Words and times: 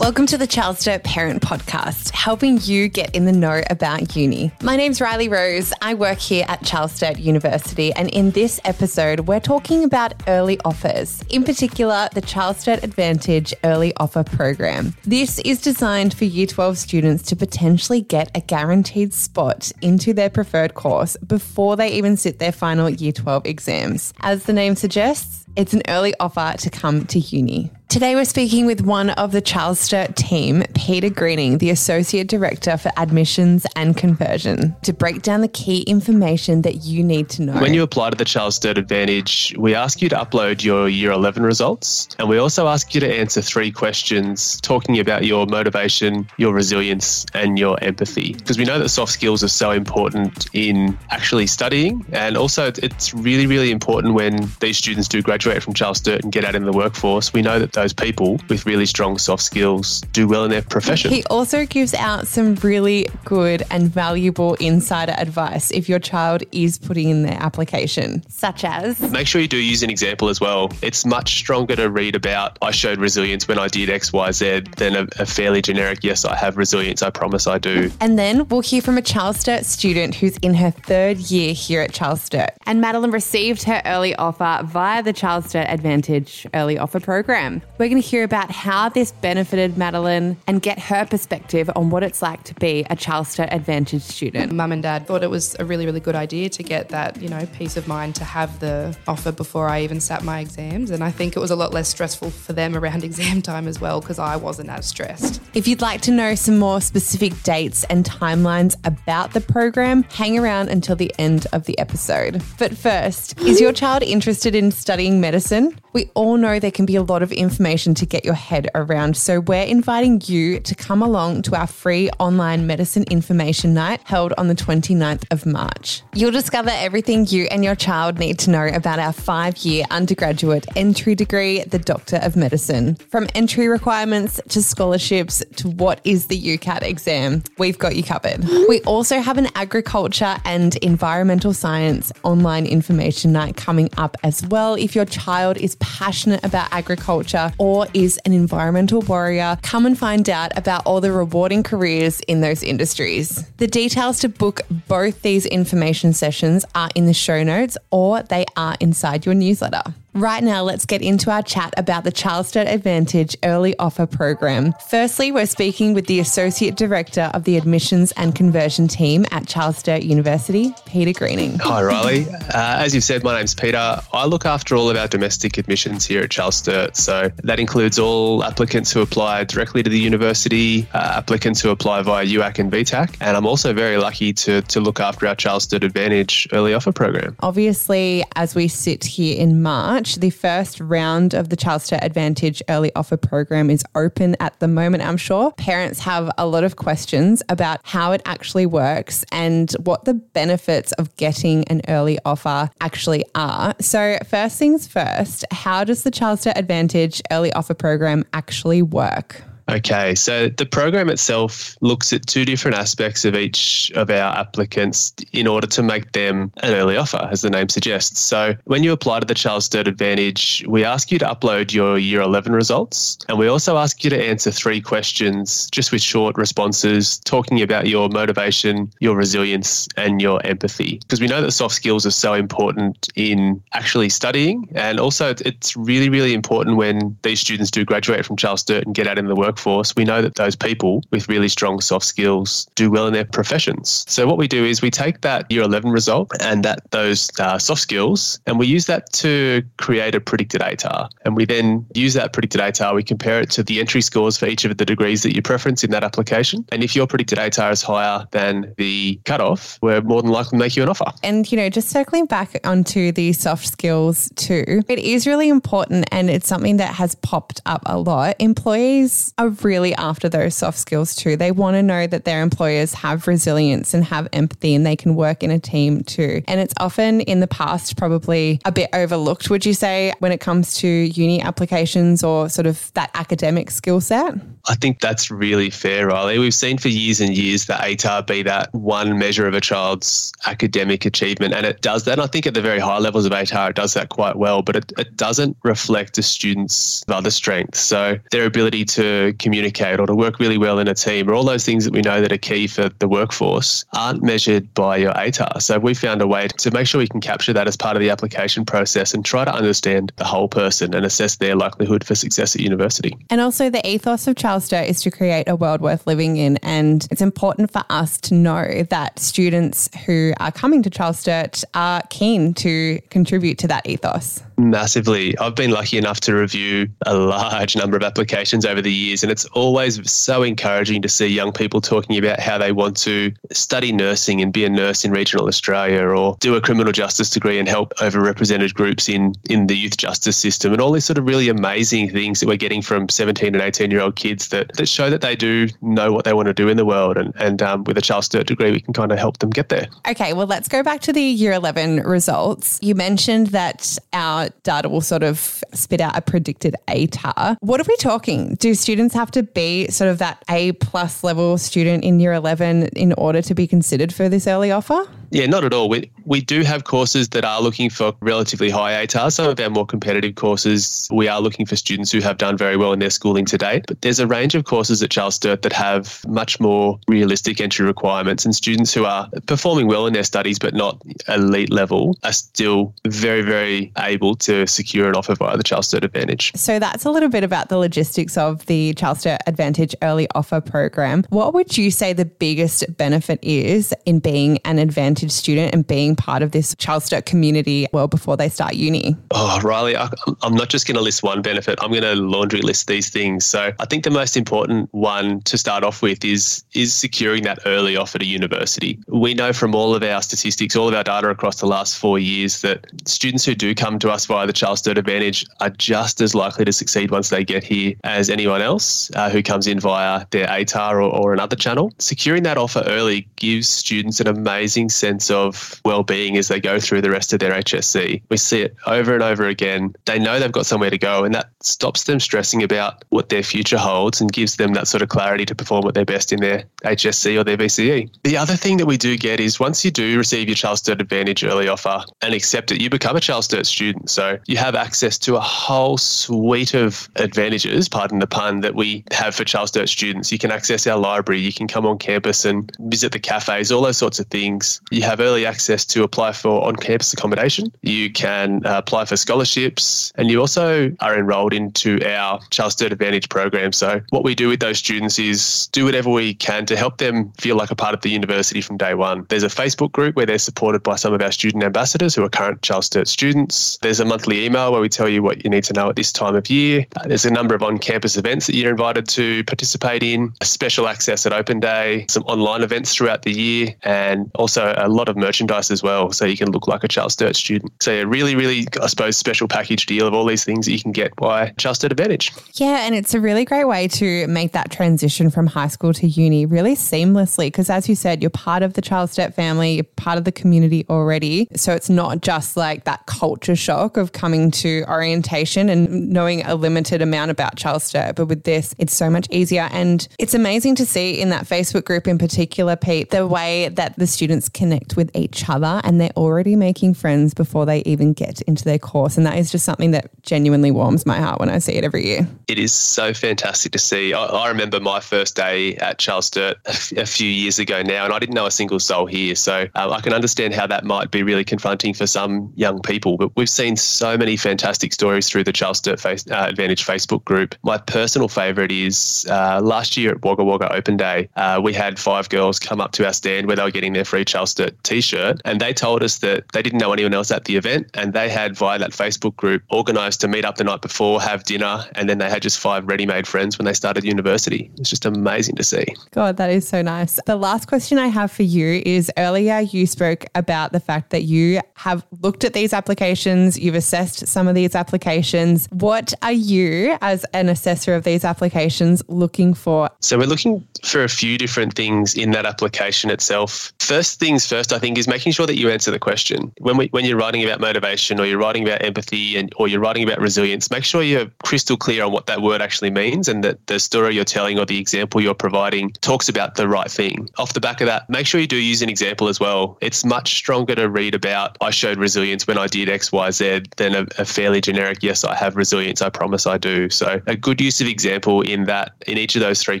Welcome 0.00 0.24
to 0.28 0.38
the 0.38 0.46
Charles 0.46 0.78
Sturt 0.78 1.04
Parent 1.04 1.42
Podcast, 1.42 2.10
helping 2.12 2.58
you 2.62 2.88
get 2.88 3.14
in 3.14 3.26
the 3.26 3.32
know 3.32 3.60
about 3.68 4.16
uni. 4.16 4.50
My 4.62 4.74
name's 4.74 4.98
Riley 4.98 5.28
Rose. 5.28 5.74
I 5.82 5.92
work 5.92 6.16
here 6.16 6.46
at 6.48 6.64
Charles 6.64 6.92
Sturt 6.92 7.18
University, 7.18 7.92
and 7.92 8.08
in 8.08 8.30
this 8.30 8.58
episode, 8.64 9.20
we're 9.28 9.40
talking 9.40 9.84
about 9.84 10.14
early 10.26 10.58
offers, 10.64 11.22
in 11.28 11.44
particular, 11.44 12.08
the 12.14 12.22
Charles 12.22 12.56
Sturt 12.56 12.82
Advantage 12.82 13.52
Early 13.62 13.94
Offer 13.98 14.24
Program. 14.24 14.96
This 15.02 15.38
is 15.40 15.60
designed 15.60 16.14
for 16.14 16.24
Year 16.24 16.46
12 16.46 16.78
students 16.78 17.24
to 17.24 17.36
potentially 17.36 18.00
get 18.00 18.34
a 18.34 18.40
guaranteed 18.40 19.12
spot 19.12 19.70
into 19.82 20.14
their 20.14 20.30
preferred 20.30 20.72
course 20.72 21.18
before 21.18 21.76
they 21.76 21.92
even 21.92 22.16
sit 22.16 22.38
their 22.38 22.52
final 22.52 22.88
Year 22.88 23.12
12 23.12 23.44
exams. 23.44 24.14
As 24.20 24.44
the 24.44 24.54
name 24.54 24.76
suggests, 24.76 25.44
it's 25.56 25.74
an 25.74 25.82
early 25.88 26.14
offer 26.18 26.54
to 26.56 26.70
come 26.70 27.04
to 27.04 27.18
uni. 27.18 27.70
Today, 27.90 28.14
we're 28.14 28.24
speaking 28.24 28.66
with 28.66 28.82
one 28.82 29.10
of 29.10 29.32
the 29.32 29.40
Charles 29.40 29.80
Sturt 29.80 30.14
team, 30.14 30.62
Peter 30.76 31.10
Greening, 31.10 31.58
the 31.58 31.70
Associate 31.70 32.24
Director 32.24 32.76
for 32.76 32.92
Admissions 32.96 33.66
and 33.74 33.96
Conversion, 33.96 34.76
to 34.82 34.92
break 34.92 35.22
down 35.22 35.40
the 35.40 35.48
key 35.48 35.80
information 35.82 36.62
that 36.62 36.84
you 36.84 37.02
need 37.02 37.28
to 37.30 37.42
know. 37.42 37.60
When 37.60 37.74
you 37.74 37.82
apply 37.82 38.10
to 38.10 38.16
the 38.16 38.24
Charles 38.24 38.54
Sturt 38.54 38.78
Advantage, 38.78 39.56
we 39.58 39.74
ask 39.74 40.00
you 40.00 40.08
to 40.08 40.14
upload 40.14 40.62
your 40.62 40.88
Year 40.88 41.10
11 41.10 41.42
results, 41.42 42.06
and 42.20 42.28
we 42.28 42.38
also 42.38 42.68
ask 42.68 42.94
you 42.94 43.00
to 43.00 43.12
answer 43.12 43.42
three 43.42 43.72
questions 43.72 44.60
talking 44.60 45.00
about 45.00 45.24
your 45.24 45.46
motivation, 45.46 46.28
your 46.36 46.54
resilience, 46.54 47.26
and 47.34 47.58
your 47.58 47.76
empathy. 47.82 48.34
Because 48.34 48.56
we 48.56 48.64
know 48.66 48.78
that 48.78 48.90
soft 48.90 49.10
skills 49.10 49.42
are 49.42 49.48
so 49.48 49.72
important 49.72 50.46
in 50.52 50.96
actually 51.10 51.48
studying, 51.48 52.06
and 52.12 52.36
also 52.36 52.68
it's 52.68 53.12
really, 53.12 53.48
really 53.48 53.72
important 53.72 54.14
when 54.14 54.48
these 54.60 54.78
students 54.78 55.08
do 55.08 55.22
graduate 55.22 55.60
from 55.60 55.74
Charles 55.74 55.98
Sturt 55.98 56.22
and 56.22 56.30
get 56.30 56.44
out 56.44 56.54
in 56.54 56.66
the 56.66 56.72
workforce. 56.72 57.32
We 57.32 57.42
know 57.42 57.58
that 57.58 57.79
those 57.80 57.92
people 57.94 58.38
with 58.48 58.66
really 58.66 58.84
strong 58.84 59.16
soft 59.16 59.42
skills 59.42 60.02
do 60.12 60.28
well 60.28 60.44
in 60.44 60.50
their 60.50 60.62
profession. 60.62 61.10
He 61.10 61.24
also 61.24 61.64
gives 61.64 61.94
out 61.94 62.26
some 62.26 62.56
really 62.56 63.06
good 63.24 63.62
and 63.70 63.88
valuable 63.88 64.54
insider 64.54 65.14
advice 65.16 65.70
if 65.70 65.88
your 65.88 65.98
child 65.98 66.42
is 66.52 66.78
putting 66.78 67.08
in 67.08 67.22
their 67.22 67.38
application, 67.42 68.22
such 68.28 68.64
as 68.64 69.00
make 69.10 69.26
sure 69.26 69.40
you 69.40 69.48
do 69.48 69.56
use 69.56 69.82
an 69.82 69.90
example 69.90 70.28
as 70.28 70.40
well. 70.40 70.70
It's 70.82 71.06
much 71.06 71.38
stronger 71.38 71.74
to 71.76 71.90
read 71.90 72.14
about 72.14 72.58
I 72.60 72.70
showed 72.70 72.98
resilience 72.98 73.48
when 73.48 73.58
I 73.58 73.68
did 73.68 73.88
XYZ 73.88 74.74
than 74.76 74.96
a, 74.96 75.06
a 75.18 75.26
fairly 75.26 75.62
generic 75.62 76.00
yes, 76.02 76.24
I 76.24 76.36
have 76.36 76.58
resilience, 76.58 77.02
I 77.02 77.10
promise 77.10 77.46
I 77.46 77.58
do. 77.58 77.90
And 78.00 78.18
then 78.18 78.46
we'll 78.48 78.60
hear 78.60 78.82
from 78.82 78.98
a 78.98 79.02
Charles 79.02 79.40
Sturt 79.40 79.64
student 79.64 80.14
who's 80.14 80.36
in 80.38 80.54
her 80.54 80.70
third 80.70 81.18
year 81.18 81.54
here 81.54 81.80
at 81.80 81.92
Charles 81.92 82.20
Sturt. 82.20 82.50
And 82.66 82.80
Madeline 82.80 83.10
received 83.10 83.62
her 83.62 83.80
early 83.86 84.14
offer 84.16 84.60
via 84.64 85.02
the 85.02 85.14
Charles 85.14 85.46
Sturt 85.46 85.66
Advantage 85.68 86.46
early 86.52 86.78
offer 86.78 87.00
program. 87.00 87.62
We're 87.78 87.88
going 87.88 88.02
to 88.02 88.06
hear 88.06 88.24
about 88.24 88.50
how 88.50 88.90
this 88.90 89.10
benefited 89.10 89.78
Madeline 89.78 90.36
and 90.46 90.60
get 90.60 90.78
her 90.78 91.06
perspective 91.06 91.70
on 91.74 91.88
what 91.88 92.02
it's 92.02 92.20
like 92.20 92.42
to 92.44 92.54
be 92.56 92.84
a 92.90 92.96
Charles 92.96 93.28
Sturt 93.28 93.48
Advantage 93.50 94.02
student. 94.02 94.52
Mum 94.52 94.70
and 94.72 94.82
dad 94.82 95.06
thought 95.06 95.22
it 95.22 95.30
was 95.30 95.56
a 95.58 95.64
really, 95.64 95.86
really 95.86 96.00
good 96.00 96.14
idea 96.14 96.50
to 96.50 96.62
get 96.62 96.90
that, 96.90 97.20
you 97.22 97.28
know, 97.28 97.46
peace 97.54 97.78
of 97.78 97.88
mind 97.88 98.16
to 98.16 98.24
have 98.24 98.60
the 98.60 98.94
offer 99.08 99.32
before 99.32 99.66
I 99.68 99.82
even 99.82 99.98
sat 100.00 100.22
my 100.22 100.40
exams. 100.40 100.90
And 100.90 101.02
I 101.02 101.10
think 101.10 101.36
it 101.36 101.40
was 101.40 101.50
a 101.50 101.56
lot 101.56 101.72
less 101.72 101.88
stressful 101.88 102.30
for 102.30 102.52
them 102.52 102.76
around 102.76 103.02
exam 103.10 103.40
time 103.40 103.66
as 103.66 103.80
well 103.80 104.00
because 104.00 104.18
I 104.18 104.36
wasn't 104.36 104.68
as 104.68 104.86
stressed. 104.86 105.40
If 105.54 105.66
you'd 105.66 105.80
like 105.80 106.02
to 106.02 106.10
know 106.10 106.34
some 106.34 106.58
more 106.58 106.82
specific 106.82 107.42
dates 107.44 107.84
and 107.84 108.04
timelines 108.04 108.76
about 108.84 109.32
the 109.32 109.40
program, 109.40 110.02
hang 110.04 110.38
around 110.38 110.68
until 110.68 110.96
the 110.96 111.14
end 111.18 111.46
of 111.54 111.64
the 111.64 111.78
episode. 111.78 112.42
But 112.58 112.76
first, 112.76 113.40
is 113.40 113.58
your 113.58 113.72
child 113.72 114.02
interested 114.02 114.54
in 114.54 114.70
studying 114.70 115.20
medicine? 115.20 115.78
We 115.92 116.10
all 116.14 116.36
know 116.36 116.58
there 116.58 116.70
can 116.70 116.86
be 116.86 116.96
a 116.96 117.02
lot 117.02 117.22
of 117.22 117.32
information 117.32 117.59
to 117.60 118.06
get 118.06 118.24
your 118.24 118.34
head 118.34 118.70
around, 118.74 119.18
so 119.18 119.40
we're 119.40 119.62
inviting 119.62 120.22
you 120.24 120.60
to 120.60 120.74
come 120.74 121.02
along 121.02 121.42
to 121.42 121.54
our 121.54 121.66
free 121.66 122.08
online 122.18 122.66
medicine 122.66 123.04
information 123.10 123.74
night 123.74 124.00
held 124.04 124.32
on 124.38 124.48
the 124.48 124.54
29th 124.54 125.24
of 125.30 125.44
March. 125.44 126.02
You'll 126.14 126.30
discover 126.30 126.70
everything 126.72 127.26
you 127.26 127.44
and 127.50 127.62
your 127.62 127.74
child 127.74 128.18
need 128.18 128.38
to 128.40 128.50
know 128.50 128.66
about 128.66 128.98
our 128.98 129.12
five 129.12 129.58
year 129.58 129.84
undergraduate 129.90 130.66
entry 130.74 131.14
degree, 131.14 131.62
the 131.64 131.78
Doctor 131.78 132.16
of 132.22 132.34
Medicine. 132.34 132.94
From 132.94 133.28
entry 133.34 133.68
requirements 133.68 134.40
to 134.48 134.62
scholarships 134.62 135.44
to 135.56 135.68
what 135.68 136.00
is 136.04 136.28
the 136.28 136.40
UCAT 136.40 136.82
exam, 136.82 137.42
we've 137.58 137.78
got 137.78 137.94
you 137.94 138.02
covered. 138.02 138.42
We 138.70 138.80
also 138.82 139.20
have 139.20 139.36
an 139.36 139.48
agriculture 139.54 140.38
and 140.46 140.76
environmental 140.76 141.52
science 141.52 142.10
online 142.22 142.64
information 142.64 143.32
night 143.32 143.56
coming 143.56 143.90
up 143.98 144.16
as 144.22 144.46
well. 144.46 144.76
If 144.76 144.96
your 144.96 145.04
child 145.04 145.58
is 145.58 145.76
passionate 145.76 146.42
about 146.42 146.72
agriculture 146.72 147.49
or 147.58 147.86
is 147.94 148.18
an 148.24 148.32
environmental 148.32 149.00
warrior, 149.02 149.58
come 149.62 149.86
and 149.86 149.98
find 149.98 150.28
out 150.28 150.56
about 150.56 150.84
all 150.86 151.00
the 151.00 151.12
rewarding 151.12 151.62
careers 151.62 152.20
in 152.20 152.40
those 152.40 152.62
industries. 152.62 153.44
The 153.58 153.66
details 153.66 154.20
to 154.20 154.28
book 154.28 154.62
both 154.88 155.22
these 155.22 155.46
information 155.46 156.12
sessions 156.12 156.64
are 156.74 156.90
in 156.94 157.06
the 157.06 157.14
show 157.14 157.42
notes 157.42 157.76
or 157.90 158.22
they 158.22 158.46
are 158.56 158.76
inside 158.80 159.26
your 159.26 159.34
newsletter. 159.34 159.82
Right 160.14 160.42
now, 160.42 160.64
let's 160.64 160.86
get 160.86 161.02
into 161.02 161.30
our 161.30 161.40
chat 161.42 161.72
about 161.76 162.02
the 162.02 162.10
Charles 162.10 162.48
Sturt 162.48 162.66
Advantage 162.66 163.36
Early 163.44 163.78
Offer 163.78 164.06
Program. 164.06 164.74
Firstly, 164.88 165.30
we're 165.30 165.46
speaking 165.46 165.94
with 165.94 166.06
the 166.06 166.18
Associate 166.18 166.74
Director 166.74 167.30
of 167.32 167.44
the 167.44 167.56
Admissions 167.56 168.10
and 168.16 168.34
Conversion 168.34 168.88
Team 168.88 169.24
at 169.30 169.46
Charles 169.46 169.78
Sturt 169.78 170.02
University, 170.02 170.74
Peter 170.84 171.16
Greening. 171.16 171.60
Hi, 171.60 171.80
Riley. 171.80 172.26
Uh, 172.28 172.78
as 172.80 172.92
you've 172.92 173.04
said, 173.04 173.22
my 173.22 173.36
name's 173.36 173.54
Peter. 173.54 174.00
I 174.12 174.26
look 174.26 174.46
after 174.46 174.74
all 174.74 174.90
of 174.90 174.96
our 174.96 175.06
domestic 175.06 175.58
admissions 175.58 176.06
here 176.06 176.22
at 176.22 176.30
Charles 176.30 176.56
Sturt. 176.56 176.96
So 176.96 177.30
that 177.44 177.60
includes 177.60 177.96
all 177.96 178.42
applicants 178.42 178.90
who 178.90 179.02
apply 179.02 179.44
directly 179.44 179.84
to 179.84 179.90
the 179.90 180.00
university, 180.00 180.88
uh, 180.92 181.18
applicants 181.18 181.60
who 181.60 181.70
apply 181.70 182.02
via 182.02 182.26
UAC 182.26 182.58
and 182.58 182.72
VTAC. 182.72 183.16
And 183.20 183.36
I'm 183.36 183.46
also 183.46 183.72
very 183.72 183.96
lucky 183.96 184.32
to, 184.32 184.62
to 184.62 184.80
look 184.80 184.98
after 184.98 185.28
our 185.28 185.36
Charles 185.36 185.64
Sturt 185.64 185.84
Advantage 185.84 186.48
Early 186.52 186.74
Offer 186.74 186.90
Program. 186.90 187.36
Obviously, 187.38 188.24
as 188.34 188.56
we 188.56 188.66
sit 188.66 189.04
here 189.04 189.38
in 189.38 189.62
March, 189.62 189.99
the 190.06 190.30
first 190.30 190.80
round 190.80 191.34
of 191.34 191.48
the 191.48 191.56
Charles 191.56 191.84
Sturt 191.84 192.02
Advantage 192.02 192.62
Early 192.68 192.90
Offer 192.94 193.16
Program 193.16 193.70
is 193.70 193.84
open 193.94 194.34
at 194.40 194.58
the 194.58 194.68
moment, 194.68 195.04
I'm 195.06 195.16
sure. 195.16 195.52
Parents 195.52 196.00
have 196.00 196.30
a 196.38 196.46
lot 196.46 196.64
of 196.64 196.76
questions 196.76 197.42
about 197.48 197.80
how 197.84 198.12
it 198.12 198.22
actually 198.24 198.66
works 198.66 199.24
and 199.30 199.70
what 199.84 200.06
the 200.06 200.14
benefits 200.14 200.92
of 200.92 201.14
getting 201.16 201.64
an 201.68 201.82
early 201.88 202.18
offer 202.24 202.70
actually 202.80 203.24
are. 203.34 203.74
So, 203.80 204.18
first 204.26 204.58
things 204.58 204.88
first, 204.88 205.44
how 205.50 205.84
does 205.84 206.02
the 206.02 206.10
Charles 206.10 206.40
Sturt 206.40 206.56
Advantage 206.56 207.20
Early 207.30 207.52
Offer 207.52 207.74
Program 207.74 208.24
actually 208.32 208.82
work? 208.82 209.42
Okay, 209.70 210.16
so 210.16 210.48
the 210.48 210.66
program 210.66 211.08
itself 211.08 211.76
looks 211.80 212.12
at 212.12 212.26
two 212.26 212.44
different 212.44 212.76
aspects 212.76 213.24
of 213.24 213.36
each 213.36 213.92
of 213.94 214.10
our 214.10 214.36
applicants 214.36 215.14
in 215.32 215.46
order 215.46 215.68
to 215.68 215.80
make 215.80 216.10
them 216.10 216.50
an 216.64 216.74
early 216.74 216.96
offer, 216.96 217.28
as 217.30 217.42
the 217.42 217.50
name 217.50 217.68
suggests. 217.68 218.18
So 218.20 218.56
when 218.64 218.82
you 218.82 218.90
apply 218.90 219.20
to 219.20 219.26
the 219.26 219.34
Charles 219.34 219.66
Sturt 219.66 219.86
Advantage, 219.86 220.64
we 220.66 220.84
ask 220.84 221.12
you 221.12 221.20
to 221.20 221.24
upload 221.24 221.72
your 221.72 221.98
Year 221.98 222.20
11 222.20 222.52
results, 222.52 223.16
and 223.28 223.38
we 223.38 223.46
also 223.46 223.76
ask 223.76 224.02
you 224.02 224.10
to 224.10 224.20
answer 224.20 224.50
three 224.50 224.80
questions 224.80 225.68
just 225.70 225.92
with 225.92 226.02
short 226.02 226.36
responses, 226.36 227.18
talking 227.20 227.62
about 227.62 227.86
your 227.86 228.08
motivation, 228.08 228.90
your 228.98 229.16
resilience, 229.16 229.86
and 229.96 230.20
your 230.20 230.44
empathy. 230.44 230.98
Because 230.98 231.20
we 231.20 231.28
know 231.28 231.42
that 231.42 231.52
soft 231.52 231.76
skills 231.76 232.04
are 232.04 232.10
so 232.10 232.34
important 232.34 233.08
in 233.14 233.62
actually 233.72 234.08
studying, 234.08 234.68
and 234.74 234.98
also 234.98 235.32
it's 235.44 235.76
really, 235.76 236.08
really 236.08 236.34
important 236.34 236.76
when 236.76 237.16
these 237.22 237.38
students 237.38 237.70
do 237.70 237.84
graduate 237.84 238.26
from 238.26 238.36
Charles 238.36 238.62
Sturt 238.62 238.84
and 238.84 238.96
get 238.96 239.06
out 239.06 239.16
in 239.16 239.26
the 239.26 239.36
workforce 239.36 239.59
workforce, 239.60 239.94
we 239.96 240.04
know 240.04 240.22
that 240.22 240.36
those 240.36 240.56
people 240.56 241.02
with 241.10 241.28
really 241.28 241.48
strong 241.48 241.80
soft 241.80 242.06
skills 242.06 242.66
do 242.74 242.90
well 242.90 243.06
in 243.06 243.12
their 243.12 243.24
professions. 243.24 244.04
So 244.08 244.26
what 244.26 244.38
we 244.38 244.48
do 244.48 244.64
is 244.64 244.82
we 244.82 244.90
take 244.90 245.20
that 245.20 245.50
year 245.50 245.62
11 245.62 245.90
result 245.90 246.30
and 246.40 246.64
that 246.64 246.90
those 246.90 247.30
uh, 247.38 247.58
soft 247.58 247.80
skills, 247.80 248.40
and 248.46 248.58
we 248.58 248.66
use 248.66 248.86
that 248.86 249.12
to 249.14 249.62
create 249.76 250.14
a 250.14 250.20
predicted 250.20 250.60
ATAR. 250.60 251.08
And 251.24 251.36
we 251.36 251.44
then 251.44 251.86
use 251.94 252.14
that 252.14 252.32
predicted 252.32 252.60
ATAR, 252.60 252.94
we 252.94 253.02
compare 253.02 253.40
it 253.40 253.50
to 253.50 253.62
the 253.62 253.80
entry 253.80 254.00
scores 254.00 254.36
for 254.36 254.46
each 254.46 254.64
of 254.64 254.76
the 254.76 254.84
degrees 254.84 255.22
that 255.22 255.34
you 255.34 255.42
preference 255.42 255.84
in 255.84 255.90
that 255.90 256.04
application. 256.04 256.64
And 256.72 256.82
if 256.82 256.96
your 256.96 257.06
predicted 257.06 257.38
ATAR 257.38 257.72
is 257.72 257.82
higher 257.82 258.26
than 258.30 258.72
the 258.78 259.20
cutoff, 259.24 259.78
we're 259.82 260.00
more 260.00 260.22
than 260.22 260.30
likely 260.30 260.50
to 260.50 260.56
make 260.56 260.76
you 260.76 260.82
an 260.82 260.88
offer. 260.88 261.12
And, 261.22 261.50
you 261.50 261.56
know, 261.56 261.68
just 261.68 261.88
circling 261.88 262.26
back 262.26 262.58
onto 262.64 263.12
the 263.12 263.32
soft 263.32 263.66
skills 263.66 264.30
too, 264.36 264.82
it 264.88 264.98
is 264.98 265.26
really 265.26 265.48
important 265.48 266.08
and 266.12 266.30
it's 266.30 266.48
something 266.48 266.78
that 266.78 266.94
has 266.94 267.14
popped 267.16 267.60
up 267.66 267.82
a 267.86 267.98
lot. 267.98 268.36
Employees 268.38 269.34
are 269.38 269.49
are 269.50 269.66
really 269.66 269.94
after 269.94 270.28
those 270.28 270.54
soft 270.54 270.78
skills 270.78 271.14
too. 271.14 271.36
They 271.36 271.52
want 271.52 271.74
to 271.74 271.82
know 271.82 272.06
that 272.06 272.24
their 272.24 272.42
employers 272.42 272.94
have 272.94 273.26
resilience 273.26 273.94
and 273.94 274.04
have 274.04 274.28
empathy 274.32 274.74
and 274.74 274.86
they 274.86 274.96
can 274.96 275.14
work 275.14 275.42
in 275.42 275.50
a 275.50 275.58
team 275.58 276.02
too. 276.02 276.42
And 276.46 276.60
it's 276.60 276.74
often 276.78 277.20
in 277.22 277.40
the 277.40 277.46
past 277.46 277.96
probably 277.96 278.60
a 278.64 278.72
bit 278.72 278.90
overlooked, 278.92 279.50
would 279.50 279.66
you 279.66 279.74
say, 279.74 280.12
when 280.18 280.32
it 280.32 280.40
comes 280.40 280.74
to 280.78 280.88
uni 280.88 281.42
applications 281.42 282.22
or 282.22 282.48
sort 282.48 282.66
of 282.66 282.92
that 282.94 283.10
academic 283.14 283.70
skill 283.70 284.00
set? 284.00 284.34
I 284.68 284.74
think 284.74 285.00
that's 285.00 285.30
really 285.30 285.70
fair, 285.70 286.08
Riley. 286.08 286.38
We've 286.38 286.54
seen 286.54 286.78
for 286.78 286.88
years 286.88 287.20
and 287.20 287.36
years 287.36 287.66
that 287.66 287.80
ATAR 287.80 288.26
be 288.26 288.42
that 288.42 288.72
one 288.74 289.18
measure 289.18 289.46
of 289.46 289.54
a 289.54 289.60
child's 289.60 290.32
academic 290.46 291.04
achievement, 291.04 291.54
and 291.54 291.66
it 291.66 291.80
does 291.80 292.04
that. 292.04 292.12
And 292.12 292.22
I 292.22 292.26
think 292.26 292.46
at 292.46 292.54
the 292.54 292.62
very 292.62 292.78
high 292.78 292.98
levels 292.98 293.24
of 293.24 293.32
ATAR, 293.32 293.70
it 293.70 293.76
does 293.76 293.94
that 293.94 294.10
quite 294.10 294.36
well, 294.36 294.62
but 294.62 294.76
it, 294.76 294.92
it 294.98 295.16
doesn't 295.16 295.56
reflect 295.62 296.18
a 296.18 296.22
student's 296.22 297.02
other 297.08 297.30
strengths. 297.30 297.80
So 297.80 298.18
their 298.30 298.46
ability 298.46 298.84
to 298.86 299.32
communicate 299.40 299.98
or 299.98 300.06
to 300.06 300.14
work 300.14 300.38
really 300.38 300.58
well 300.58 300.78
in 300.78 300.86
a 300.86 300.94
team, 300.94 301.28
or 301.28 301.34
all 301.34 301.44
those 301.44 301.64
things 301.64 301.84
that 301.84 301.92
we 301.92 302.02
know 302.02 302.20
that 302.20 302.32
are 302.32 302.38
key 302.38 302.66
for 302.66 302.88
the 303.00 303.08
workforce, 303.08 303.84
aren't 303.92 304.22
measured 304.22 304.72
by 304.74 304.96
your 304.96 305.12
ATAR. 305.14 305.60
So 305.60 305.78
we 305.78 305.94
found 305.94 306.22
a 306.22 306.26
way 306.26 306.48
to 306.48 306.70
make 306.70 306.86
sure 306.86 306.98
we 306.98 307.08
can 307.08 307.20
capture 307.20 307.52
that 307.52 307.66
as 307.66 307.76
part 307.76 307.96
of 307.96 308.00
the 308.00 308.10
application 308.10 308.64
process 308.64 309.14
and 309.14 309.24
try 309.24 309.44
to 309.44 309.52
understand 309.52 310.12
the 310.16 310.24
whole 310.24 310.48
person 310.48 310.94
and 310.94 311.04
assess 311.04 311.36
their 311.36 311.56
likelihood 311.56 312.04
for 312.04 312.14
success 312.14 312.54
at 312.54 312.60
university. 312.60 313.16
And 313.30 313.40
also, 313.40 313.70
the 313.70 313.86
ethos 313.88 314.26
of 314.26 314.36
Charles 314.36 314.66
Sturt 314.66 314.88
is 314.88 315.02
to 315.02 315.10
create 315.10 315.48
a 315.48 315.56
world 315.56 315.80
worth 315.80 316.06
living 316.06 316.36
in. 316.36 316.58
And 316.58 317.06
it's 317.10 317.22
important 317.22 317.72
for 317.72 317.82
us 317.90 318.18
to 318.22 318.34
know 318.34 318.84
that 318.90 319.18
students 319.18 319.88
who 320.06 320.32
are 320.38 320.52
coming 320.52 320.82
to 320.82 320.90
Charles 320.90 321.18
Sturt 321.18 321.64
are 321.74 322.02
keen 322.10 322.54
to 322.54 323.00
contribute 323.10 323.58
to 323.58 323.68
that 323.68 323.88
ethos. 323.88 324.42
Massively. 324.58 325.36
I've 325.38 325.54
been 325.54 325.70
lucky 325.70 325.96
enough 325.96 326.20
to 326.20 326.34
review 326.34 326.88
a 327.06 327.16
large 327.16 327.76
number 327.76 327.96
of 327.96 328.02
applications 328.02 328.66
over 328.66 328.82
the 328.82 328.92
years, 328.92 329.19
and 329.22 329.32
it's 329.32 329.44
always 329.46 330.10
so 330.10 330.42
encouraging 330.42 331.02
to 331.02 331.08
see 331.08 331.26
young 331.26 331.52
people 331.52 331.80
talking 331.80 332.18
about 332.18 332.40
how 332.40 332.58
they 332.58 332.72
want 332.72 332.96
to 332.98 333.32
study 333.52 333.92
nursing 333.92 334.40
and 334.40 334.52
be 334.52 334.64
a 334.64 334.68
nurse 334.68 335.04
in 335.04 335.12
regional 335.12 335.46
Australia 335.46 336.02
or 336.04 336.36
do 336.40 336.54
a 336.54 336.60
criminal 336.60 336.92
justice 336.92 337.30
degree 337.30 337.58
and 337.58 337.68
help 337.68 337.94
overrepresented 337.96 338.74
groups 338.74 339.08
in, 339.08 339.34
in 339.48 339.66
the 339.66 339.76
youth 339.76 339.96
justice 339.96 340.36
system, 340.36 340.72
and 340.72 340.80
all 340.80 340.92
these 340.92 341.04
sort 341.04 341.18
of 341.18 341.26
really 341.26 341.48
amazing 341.48 342.10
things 342.10 342.40
that 342.40 342.46
we're 342.46 342.56
getting 342.56 342.82
from 342.82 343.08
17 343.08 343.54
and 343.54 343.62
18 343.62 343.90
year 343.90 344.00
old 344.00 344.16
kids 344.16 344.48
that, 344.48 344.72
that 344.76 344.86
show 344.86 345.10
that 345.10 345.20
they 345.20 345.36
do 345.36 345.68
know 345.80 346.12
what 346.12 346.24
they 346.24 346.32
want 346.32 346.46
to 346.46 346.54
do 346.54 346.68
in 346.68 346.76
the 346.76 346.84
world. 346.84 347.16
And, 347.16 347.34
and 347.36 347.62
um, 347.62 347.84
with 347.84 347.98
a 347.98 348.00
Charles 348.00 348.26
Sturt 348.26 348.46
degree, 348.46 348.70
we 348.70 348.80
can 348.80 348.92
kind 348.92 349.12
of 349.12 349.18
help 349.18 349.38
them 349.38 349.50
get 349.50 349.68
there. 349.68 349.88
Okay, 350.08 350.32
well, 350.32 350.46
let's 350.46 350.68
go 350.68 350.82
back 350.82 351.00
to 351.02 351.12
the 351.12 351.22
year 351.22 351.52
11 351.52 352.00
results. 352.00 352.78
You 352.82 352.94
mentioned 352.94 353.48
that 353.48 353.98
our 354.12 354.48
data 354.62 354.88
will 354.88 355.00
sort 355.00 355.22
of 355.22 355.62
spit 355.72 356.00
out 356.00 356.16
a 356.16 356.20
predicted 356.20 356.76
ATAR. 356.88 357.56
What 357.60 357.80
are 357.80 357.84
we 357.88 357.96
talking? 357.96 358.54
Do 358.54 358.74
students 358.74 359.09
have 359.14 359.30
to 359.32 359.42
be 359.42 359.88
sort 359.88 360.10
of 360.10 360.18
that 360.18 360.42
A 360.48 360.72
plus 360.72 361.22
level 361.24 361.58
student 361.58 362.04
in 362.04 362.20
year 362.20 362.32
11 362.32 362.88
in 362.96 363.12
order 363.14 363.42
to 363.42 363.54
be 363.54 363.66
considered 363.66 364.12
for 364.12 364.28
this 364.28 364.46
early 364.46 364.70
offer? 364.70 365.06
Yeah, 365.30 365.46
not 365.46 365.64
at 365.64 365.72
all. 365.72 365.88
We, 365.88 366.10
we 366.24 366.40
do 366.40 366.62
have 366.62 366.84
courses 366.84 367.28
that 367.30 367.44
are 367.44 367.62
looking 367.62 367.88
for 367.88 368.12
relatively 368.20 368.68
high 368.68 369.06
ATAR. 369.06 369.32
Some 369.32 369.48
of 369.48 369.60
our 369.60 369.70
more 369.70 369.86
competitive 369.86 370.34
courses, 370.34 371.08
we 371.12 371.28
are 371.28 371.40
looking 371.40 371.66
for 371.66 371.76
students 371.76 372.10
who 372.10 372.20
have 372.20 372.38
done 372.38 372.56
very 372.56 372.76
well 372.76 372.92
in 372.92 372.98
their 372.98 373.10
schooling 373.10 373.44
to 373.46 373.58
date. 373.58 373.84
But 373.86 374.02
there's 374.02 374.18
a 374.18 374.26
range 374.26 374.54
of 374.54 374.64
courses 374.64 375.02
at 375.02 375.10
Charles 375.10 375.36
Sturt 375.36 375.62
that 375.62 375.72
have 375.72 376.26
much 376.26 376.58
more 376.58 376.98
realistic 377.06 377.60
entry 377.60 377.86
requirements, 377.86 378.44
and 378.44 378.54
students 378.54 378.92
who 378.92 379.04
are 379.04 379.28
performing 379.46 379.86
well 379.86 380.06
in 380.06 380.12
their 380.12 380.24
studies 380.24 380.58
but 380.58 380.74
not 380.74 381.00
elite 381.28 381.70
level 381.70 382.16
are 382.24 382.32
still 382.32 382.92
very, 383.06 383.42
very 383.42 383.92
able 383.98 384.34
to 384.34 384.66
secure 384.66 385.08
an 385.08 385.14
offer 385.14 385.34
via 385.36 385.56
the 385.56 385.62
Charles 385.62 385.86
Sturt 385.86 386.04
Advantage. 386.04 386.52
So 386.56 386.78
that's 386.80 387.04
a 387.04 387.10
little 387.10 387.28
bit 387.28 387.44
about 387.44 387.68
the 387.68 387.78
logistics 387.78 388.36
of 388.36 388.66
the 388.66 388.94
Charles 388.94 389.20
Sturt 389.20 389.40
Advantage 389.46 389.94
Early 390.02 390.26
Offer 390.34 390.60
Program. 390.60 391.24
What 391.28 391.54
would 391.54 391.78
you 391.78 391.92
say 391.92 392.12
the 392.12 392.24
biggest 392.24 392.96
benefit 392.96 393.38
is 393.42 393.94
in 394.06 394.18
being 394.18 394.58
an 394.64 394.78
advantage? 394.80 395.19
Student 395.28 395.74
and 395.74 395.86
being 395.86 396.16
part 396.16 396.42
of 396.42 396.52
this 396.52 396.74
Charles 396.78 397.04
Sturt 397.04 397.26
community 397.26 397.86
well 397.92 398.08
before 398.08 398.36
they 398.36 398.48
start 398.48 398.74
uni? 398.74 399.16
Oh, 399.30 399.60
Riley, 399.62 399.96
I, 399.96 400.08
I'm 400.42 400.54
not 400.54 400.68
just 400.68 400.86
going 400.86 400.96
to 400.96 401.02
list 401.02 401.22
one 401.22 401.42
benefit. 401.42 401.78
I'm 401.82 401.90
going 401.90 402.02
to 402.02 402.14
laundry 402.14 402.62
list 402.62 402.86
these 402.86 403.10
things. 403.10 403.44
So 403.44 403.72
I 403.78 403.84
think 403.86 404.04
the 404.04 404.10
most 404.10 404.36
important 404.36 404.88
one 404.92 405.40
to 405.42 405.58
start 405.58 405.84
off 405.84 406.02
with 406.02 406.24
is 406.24 406.64
is 406.72 406.94
securing 406.94 407.42
that 407.42 407.58
early 407.66 407.96
offer 407.96 408.18
to 408.18 408.24
university. 408.24 408.98
We 409.08 409.34
know 409.34 409.52
from 409.52 409.74
all 409.74 409.94
of 409.94 410.02
our 410.02 410.22
statistics, 410.22 410.76
all 410.76 410.88
of 410.88 410.94
our 410.94 411.04
data 411.04 411.28
across 411.28 411.60
the 411.60 411.66
last 411.66 411.98
four 411.98 412.18
years, 412.18 412.62
that 412.62 412.86
students 413.06 413.44
who 413.44 413.54
do 413.54 413.74
come 413.74 413.98
to 413.98 414.10
us 414.10 414.26
via 414.26 414.46
the 414.46 414.52
Charles 414.52 414.80
Sturt 414.80 414.98
Advantage 414.98 415.46
are 415.60 415.70
just 415.70 416.20
as 416.20 416.34
likely 416.34 416.64
to 416.64 416.72
succeed 416.72 417.10
once 417.10 417.30
they 417.30 417.44
get 417.44 417.64
here 417.64 417.94
as 418.04 418.30
anyone 418.30 418.62
else 418.62 419.10
uh, 419.14 419.28
who 419.30 419.42
comes 419.42 419.66
in 419.66 419.80
via 419.80 420.26
their 420.30 420.46
ATAR 420.46 420.94
or, 420.94 421.02
or 421.02 421.32
another 421.32 421.56
channel. 421.56 421.92
Securing 421.98 422.42
that 422.44 422.56
offer 422.56 422.82
early 422.86 423.28
gives 423.36 423.68
students 423.68 424.20
an 424.20 424.28
amazing 424.28 424.88
sense 424.88 425.09
sense 425.10 425.30
of 425.30 425.80
well-being 425.84 426.36
as 426.36 426.46
they 426.46 426.60
go 426.60 426.78
through 426.78 427.00
the 427.00 427.10
rest 427.10 427.32
of 427.32 427.40
their 427.40 427.52
HSC. 427.52 428.22
We 428.28 428.36
see 428.36 428.62
it 428.62 428.76
over 428.86 429.12
and 429.12 429.22
over 429.22 429.46
again. 429.46 429.94
They 430.04 430.20
know 430.20 430.38
they've 430.38 430.52
got 430.52 430.66
somewhere 430.66 430.90
to 430.90 430.98
go, 430.98 431.24
and 431.24 431.34
that 431.34 431.50
stops 431.60 432.04
them 432.04 432.20
stressing 432.20 432.62
about 432.62 433.04
what 433.08 433.28
their 433.28 433.42
future 433.42 433.78
holds 433.78 434.20
and 434.20 434.32
gives 434.32 434.56
them 434.56 434.72
that 434.74 434.86
sort 434.86 435.02
of 435.02 435.08
clarity 435.08 435.44
to 435.46 435.54
perform 435.54 435.88
at 435.88 435.94
their 435.94 436.04
best 436.04 436.32
in 436.32 436.40
their 436.40 436.64
HSC 436.84 437.38
or 437.38 437.42
their 437.42 437.56
VCE. 437.56 438.08
The 438.22 438.36
other 438.36 438.54
thing 438.54 438.76
that 438.76 438.86
we 438.86 438.96
do 438.96 439.16
get 439.16 439.40
is 439.40 439.58
once 439.58 439.84
you 439.84 439.90
do 439.90 440.16
receive 440.16 440.48
your 440.48 440.54
Charles 440.54 440.78
Sturt 440.78 441.00
Advantage 441.00 441.42
early 441.42 441.66
offer 441.66 442.04
and 442.22 442.32
accept 442.32 442.70
it, 442.70 442.80
you 442.80 442.88
become 442.88 443.16
a 443.16 443.20
Charles 443.20 443.46
Sturt 443.46 443.66
student. 443.66 444.10
So 444.10 444.38
you 444.46 444.58
have 444.58 444.76
access 444.76 445.18
to 445.18 445.36
a 445.36 445.40
whole 445.40 445.98
suite 445.98 446.74
of 446.74 447.08
advantages, 447.16 447.88
pardon 447.88 448.20
the 448.20 448.28
pun, 448.28 448.60
that 448.60 448.76
we 448.76 449.04
have 449.10 449.34
for 449.34 449.44
Charles 449.44 449.70
Sturt 449.70 449.88
students. 449.88 450.30
You 450.30 450.38
can 450.38 450.52
access 450.52 450.86
our 450.86 450.98
library, 450.98 451.40
you 451.40 451.52
can 451.52 451.66
come 451.66 451.84
on 451.84 451.98
campus 451.98 452.44
and 452.44 452.70
visit 452.78 453.10
the 453.10 453.18
cafes, 453.18 453.72
all 453.72 453.82
those 453.82 453.98
sorts 453.98 454.20
of 454.20 454.26
things. 454.28 454.80
You 454.90 454.99
you 455.00 455.06
have 455.06 455.18
early 455.20 455.46
access 455.46 455.86
to 455.86 456.02
apply 456.02 456.32
for 456.32 456.62
on 456.66 456.76
campus 456.76 457.14
accommodation. 457.14 457.72
You 457.80 458.12
can 458.12 458.66
uh, 458.66 458.76
apply 458.76 459.06
for 459.06 459.16
scholarships, 459.16 460.12
and 460.16 460.30
you 460.30 460.38
also 460.40 460.94
are 461.00 461.18
enrolled 461.18 461.54
into 461.54 461.98
our 462.06 462.38
Charles 462.50 462.74
Sturt 462.74 462.92
Advantage 462.92 463.30
program. 463.30 463.72
So, 463.72 464.02
what 464.10 464.24
we 464.24 464.34
do 464.34 464.48
with 464.48 464.60
those 464.60 464.78
students 464.78 465.18
is 465.18 465.68
do 465.72 465.86
whatever 465.86 466.10
we 466.10 466.34
can 466.34 466.66
to 466.66 466.76
help 466.76 466.98
them 466.98 467.32
feel 467.38 467.56
like 467.56 467.70
a 467.70 467.74
part 467.74 467.94
of 467.94 468.02
the 468.02 468.10
university 468.10 468.60
from 468.60 468.76
day 468.76 468.92
one. 468.92 469.24
There's 469.30 469.42
a 469.42 469.48
Facebook 469.48 469.90
group 469.92 470.16
where 470.16 470.26
they're 470.26 470.38
supported 470.38 470.82
by 470.82 470.96
some 470.96 471.14
of 471.14 471.22
our 471.22 471.32
student 471.32 471.64
ambassadors 471.64 472.14
who 472.14 472.22
are 472.22 472.28
current 472.28 472.60
Charles 472.60 472.86
Sturt 472.86 473.08
students. 473.08 473.78
There's 473.78 474.00
a 474.00 474.04
monthly 474.04 474.44
email 474.44 474.70
where 474.70 474.82
we 474.82 474.90
tell 474.90 475.08
you 475.08 475.22
what 475.22 475.44
you 475.44 475.48
need 475.48 475.64
to 475.64 475.72
know 475.72 475.88
at 475.88 475.96
this 475.96 476.12
time 476.12 476.34
of 476.34 476.50
year. 476.50 476.84
There's 477.06 477.24
a 477.24 477.30
number 477.30 477.54
of 477.54 477.62
on 477.62 477.78
campus 477.78 478.18
events 478.18 478.48
that 478.48 478.54
you're 478.54 478.70
invited 478.70 479.08
to 479.08 479.44
participate 479.44 480.02
in, 480.02 480.34
a 480.42 480.44
special 480.44 480.88
access 480.88 481.24
at 481.24 481.32
Open 481.32 481.58
Day, 481.58 482.04
some 482.10 482.24
online 482.24 482.62
events 482.62 482.94
throughout 482.94 483.22
the 483.22 483.32
year, 483.32 483.74
and 483.82 484.30
also 484.34 484.74
a 484.76 484.89
lot 484.92 485.08
of 485.08 485.16
merchandise 485.16 485.70
as 485.70 485.82
well, 485.82 486.12
so 486.12 486.24
you 486.24 486.36
can 486.36 486.50
look 486.50 486.66
like 486.66 486.84
a 486.84 486.88
Charles 486.88 487.12
Sturt 487.12 487.36
student. 487.36 487.72
So 487.80 487.92
a 487.92 488.06
really, 488.06 488.34
really, 488.34 488.66
I 488.80 488.86
suppose, 488.86 489.16
special 489.16 489.48
package 489.48 489.86
deal 489.86 490.06
of 490.06 490.14
all 490.14 490.24
these 490.24 490.44
things 490.44 490.66
that 490.66 490.72
you 490.72 490.80
can 490.80 490.92
get 490.92 491.14
by 491.16 491.52
Charles 491.58 491.78
Sturt 491.78 491.92
Advantage. 491.92 492.32
Yeah, 492.54 492.86
and 492.86 492.94
it's 492.94 493.14
a 493.14 493.20
really 493.20 493.44
great 493.44 493.66
way 493.66 493.88
to 493.88 494.26
make 494.26 494.52
that 494.52 494.70
transition 494.70 495.30
from 495.30 495.46
high 495.46 495.68
school 495.68 495.92
to 495.94 496.06
uni 496.06 496.46
really 496.46 496.74
seamlessly 496.74 497.46
because, 497.46 497.70
as 497.70 497.88
you 497.88 497.94
said, 497.94 498.22
you're 498.22 498.30
part 498.30 498.62
of 498.62 498.74
the 498.74 498.82
Charles 498.82 499.12
Sturt 499.12 499.34
family, 499.34 499.74
you're 499.74 499.84
part 499.96 500.18
of 500.18 500.24
the 500.24 500.32
community 500.32 500.84
already. 500.88 501.48
So 501.54 501.72
it's 501.72 501.90
not 501.90 502.20
just 502.20 502.56
like 502.56 502.84
that 502.84 503.06
culture 503.06 503.56
shock 503.56 503.96
of 503.96 504.12
coming 504.12 504.50
to 504.52 504.84
orientation 504.88 505.68
and 505.68 506.10
knowing 506.10 506.44
a 506.44 506.54
limited 506.54 507.02
amount 507.02 507.30
about 507.30 507.56
Charles 507.56 507.84
Sturt, 507.84 508.16
but 508.16 508.26
with 508.26 508.44
this, 508.44 508.74
it's 508.78 508.96
so 508.96 509.10
much 509.10 509.26
easier. 509.30 509.68
And 509.72 510.06
it's 510.18 510.34
amazing 510.34 510.74
to 510.76 510.86
see 510.86 511.20
in 511.20 511.30
that 511.30 511.44
Facebook 511.44 511.84
group 511.84 512.06
in 512.06 512.18
particular, 512.18 512.76
Pete, 512.76 513.10
the 513.10 513.26
way 513.26 513.68
that 513.68 513.98
the 513.98 514.06
students 514.06 514.48
connect 514.48 514.69
connect 514.70 514.96
with 514.96 515.10
each 515.16 515.48
other 515.48 515.80
and 515.82 516.00
they're 516.00 516.16
already 516.16 516.54
making 516.54 516.94
friends 516.94 517.34
before 517.34 517.66
they 517.66 517.80
even 517.80 518.12
get 518.12 518.40
into 518.42 518.64
their 518.64 518.78
course. 518.78 519.16
And 519.16 519.26
that 519.26 519.36
is 519.36 519.50
just 519.50 519.64
something 519.64 519.90
that 519.90 520.10
genuinely 520.22 520.70
warms 520.70 521.04
my 521.04 521.18
heart 521.18 521.40
when 521.40 521.50
I 521.50 521.58
see 521.58 521.72
it 521.72 521.82
every 521.82 522.06
year. 522.06 522.28
It 522.46 522.56
is 522.56 522.72
so 522.72 523.12
fantastic 523.12 523.72
to 523.72 523.80
see. 523.80 524.14
I, 524.14 524.24
I 524.24 524.48
remember 524.48 524.78
my 524.78 525.00
first 525.00 525.34
day 525.34 525.74
at 525.76 525.98
Charles 525.98 526.26
Sturt 526.26 526.56
a, 526.66 526.70
f- 526.70 526.92
a 526.92 527.06
few 527.06 527.28
years 527.28 527.58
ago 527.58 527.82
now, 527.82 528.04
and 528.04 528.14
I 528.14 528.20
didn't 528.20 528.36
know 528.36 528.46
a 528.46 528.50
single 528.50 528.78
soul 528.78 529.06
here. 529.06 529.34
So 529.34 529.66
um, 529.74 529.92
I 529.92 530.00
can 530.00 530.12
understand 530.12 530.54
how 530.54 530.68
that 530.68 530.84
might 530.84 531.10
be 531.10 531.24
really 531.24 531.44
confronting 531.44 531.92
for 531.92 532.06
some 532.06 532.52
young 532.54 532.80
people. 532.80 533.16
But 533.16 533.34
we've 533.36 533.50
seen 533.50 533.76
so 533.76 534.16
many 534.16 534.36
fantastic 534.36 534.92
stories 534.92 535.28
through 535.28 535.44
the 535.44 535.52
Charles 535.52 535.78
Sturt 535.78 535.98
face, 535.98 536.24
uh, 536.30 536.46
Advantage 536.48 536.86
Facebook 536.86 537.24
group. 537.24 537.56
My 537.64 537.78
personal 537.78 538.28
favourite 538.28 538.70
is 538.70 539.26
uh, 539.28 539.60
last 539.60 539.96
year 539.96 540.12
at 540.12 540.22
Wagga 540.22 540.44
Wagga 540.44 540.72
Open 540.72 540.96
Day, 540.96 541.28
uh, 541.34 541.60
we 541.60 541.72
had 541.72 541.98
five 541.98 542.28
girls 542.28 542.60
come 542.60 542.80
up 542.80 542.92
to 542.92 543.04
our 543.06 543.12
stand 543.12 543.48
where 543.48 543.56
they 543.56 543.62
were 543.64 543.70
getting 543.72 543.94
their 543.94 544.04
free 544.04 544.24
Charles 544.24 544.50
Sturt 544.60 544.84
t 544.84 545.00
shirt. 545.00 545.40
And 545.44 545.58
they 545.60 545.72
told 545.72 546.02
us 546.02 546.18
that 546.18 546.44
they 546.52 546.60
didn't 546.60 546.80
know 546.80 546.92
anyone 546.92 547.14
else 547.14 547.30
at 547.30 547.46
the 547.46 547.56
event 547.56 547.88
and 547.94 548.12
they 548.12 548.28
had 548.28 548.56
via 548.56 548.78
that 548.78 548.90
Facebook 548.90 549.34
group 549.36 549.62
organized 549.70 550.20
to 550.20 550.28
meet 550.28 550.44
up 550.44 550.56
the 550.56 550.64
night 550.64 550.82
before, 550.82 551.20
have 551.20 551.44
dinner, 551.44 551.84
and 551.94 552.08
then 552.08 552.18
they 552.18 552.28
had 552.28 552.42
just 552.42 552.58
five 552.58 552.86
ready 552.86 553.06
made 553.06 553.26
friends 553.26 553.58
when 553.58 553.64
they 553.64 553.72
started 553.72 554.04
university. 554.04 554.70
It's 554.76 554.90
just 554.90 555.06
amazing 555.06 555.56
to 555.56 555.64
see. 555.64 555.86
God, 556.10 556.36
that 556.36 556.50
is 556.50 556.68
so 556.68 556.82
nice. 556.82 557.18
The 557.24 557.36
last 557.36 557.68
question 557.68 557.96
I 557.96 558.08
have 558.08 558.30
for 558.30 558.42
you 558.42 558.82
is 558.84 559.10
earlier 559.16 559.60
you 559.60 559.86
spoke 559.86 560.26
about 560.34 560.72
the 560.72 560.80
fact 560.80 561.10
that 561.10 561.22
you 561.22 561.60
have 561.76 562.04
looked 562.20 562.44
at 562.44 562.52
these 562.52 562.74
applications, 562.74 563.58
you've 563.58 563.74
assessed 563.74 564.26
some 564.26 564.46
of 564.46 564.54
these 564.54 564.74
applications. 564.74 565.68
What 565.70 566.12
are 566.20 566.32
you, 566.32 566.98
as 567.00 567.24
an 567.32 567.48
assessor 567.48 567.94
of 567.94 568.04
these 568.04 568.26
applications, 568.26 569.02
looking 569.08 569.54
for? 569.54 569.88
So, 570.00 570.18
we're 570.18 570.26
looking 570.26 570.66
for 570.84 571.04
a 571.04 571.08
few 571.08 571.38
different 571.38 571.74
things 571.74 572.14
in 572.14 572.32
that 572.32 572.44
application 572.44 573.10
itself. 573.10 573.72
First 573.80 574.20
things 574.20 574.49
first, 574.50 574.72
I 574.72 574.78
think, 574.78 574.98
is 574.98 575.08
making 575.08 575.32
sure 575.32 575.46
that 575.46 575.56
you 575.56 575.70
answer 575.70 575.90
the 575.90 575.98
question. 575.98 576.52
When, 576.58 576.76
we, 576.76 576.88
when 576.88 577.04
you're 577.04 577.16
writing 577.16 577.42
about 577.44 577.60
motivation 577.60 578.18
or 578.20 578.26
you're 578.26 578.38
writing 578.38 578.66
about 578.66 578.82
empathy 578.82 579.36
and 579.36 579.52
or 579.56 579.68
you're 579.68 579.80
writing 579.80 580.02
about 580.02 580.20
resilience, 580.20 580.70
make 580.70 580.84
sure 580.84 581.02
you're 581.02 581.30
crystal 581.44 581.76
clear 581.76 582.04
on 582.04 582.12
what 582.12 582.26
that 582.26 582.42
word 582.42 582.60
actually 582.60 582.90
means 582.90 583.28
and 583.28 583.44
that 583.44 583.64
the 583.68 583.78
story 583.78 584.14
you're 584.14 584.24
telling 584.24 584.58
or 584.58 584.66
the 584.66 584.78
example 584.78 585.20
you're 585.20 585.34
providing 585.34 585.90
talks 586.00 586.28
about 586.28 586.56
the 586.56 586.68
right 586.68 586.90
thing. 586.90 587.28
Off 587.38 587.52
the 587.52 587.60
back 587.60 587.80
of 587.80 587.86
that, 587.86 588.10
make 588.10 588.26
sure 588.26 588.40
you 588.40 588.46
do 588.46 588.56
use 588.56 588.82
an 588.82 588.88
example 588.88 589.28
as 589.28 589.38
well. 589.38 589.78
It's 589.80 590.04
much 590.04 590.34
stronger 590.34 590.74
to 590.74 590.90
read 590.90 591.14
about 591.14 591.56
I 591.60 591.70
showed 591.70 591.98
resilience 591.98 592.46
when 592.46 592.58
I 592.58 592.66
did 592.66 592.88
X, 592.88 593.12
Y, 593.12 593.30
Z 593.30 593.62
than 593.76 593.94
a, 593.94 594.06
a 594.18 594.24
fairly 594.24 594.60
generic, 594.60 594.98
yes, 595.00 595.22
I 595.22 595.36
have 595.36 595.54
resilience, 595.54 596.02
I 596.02 596.10
promise 596.10 596.46
I 596.46 596.58
do. 596.58 596.90
So 596.90 597.20
a 597.28 597.36
good 597.36 597.60
use 597.60 597.80
of 597.80 597.86
example 597.86 598.42
in 598.42 598.64
that 598.64 598.92
in 599.06 599.16
each 599.16 599.36
of 599.36 599.40
those 599.42 599.62
three 599.62 599.80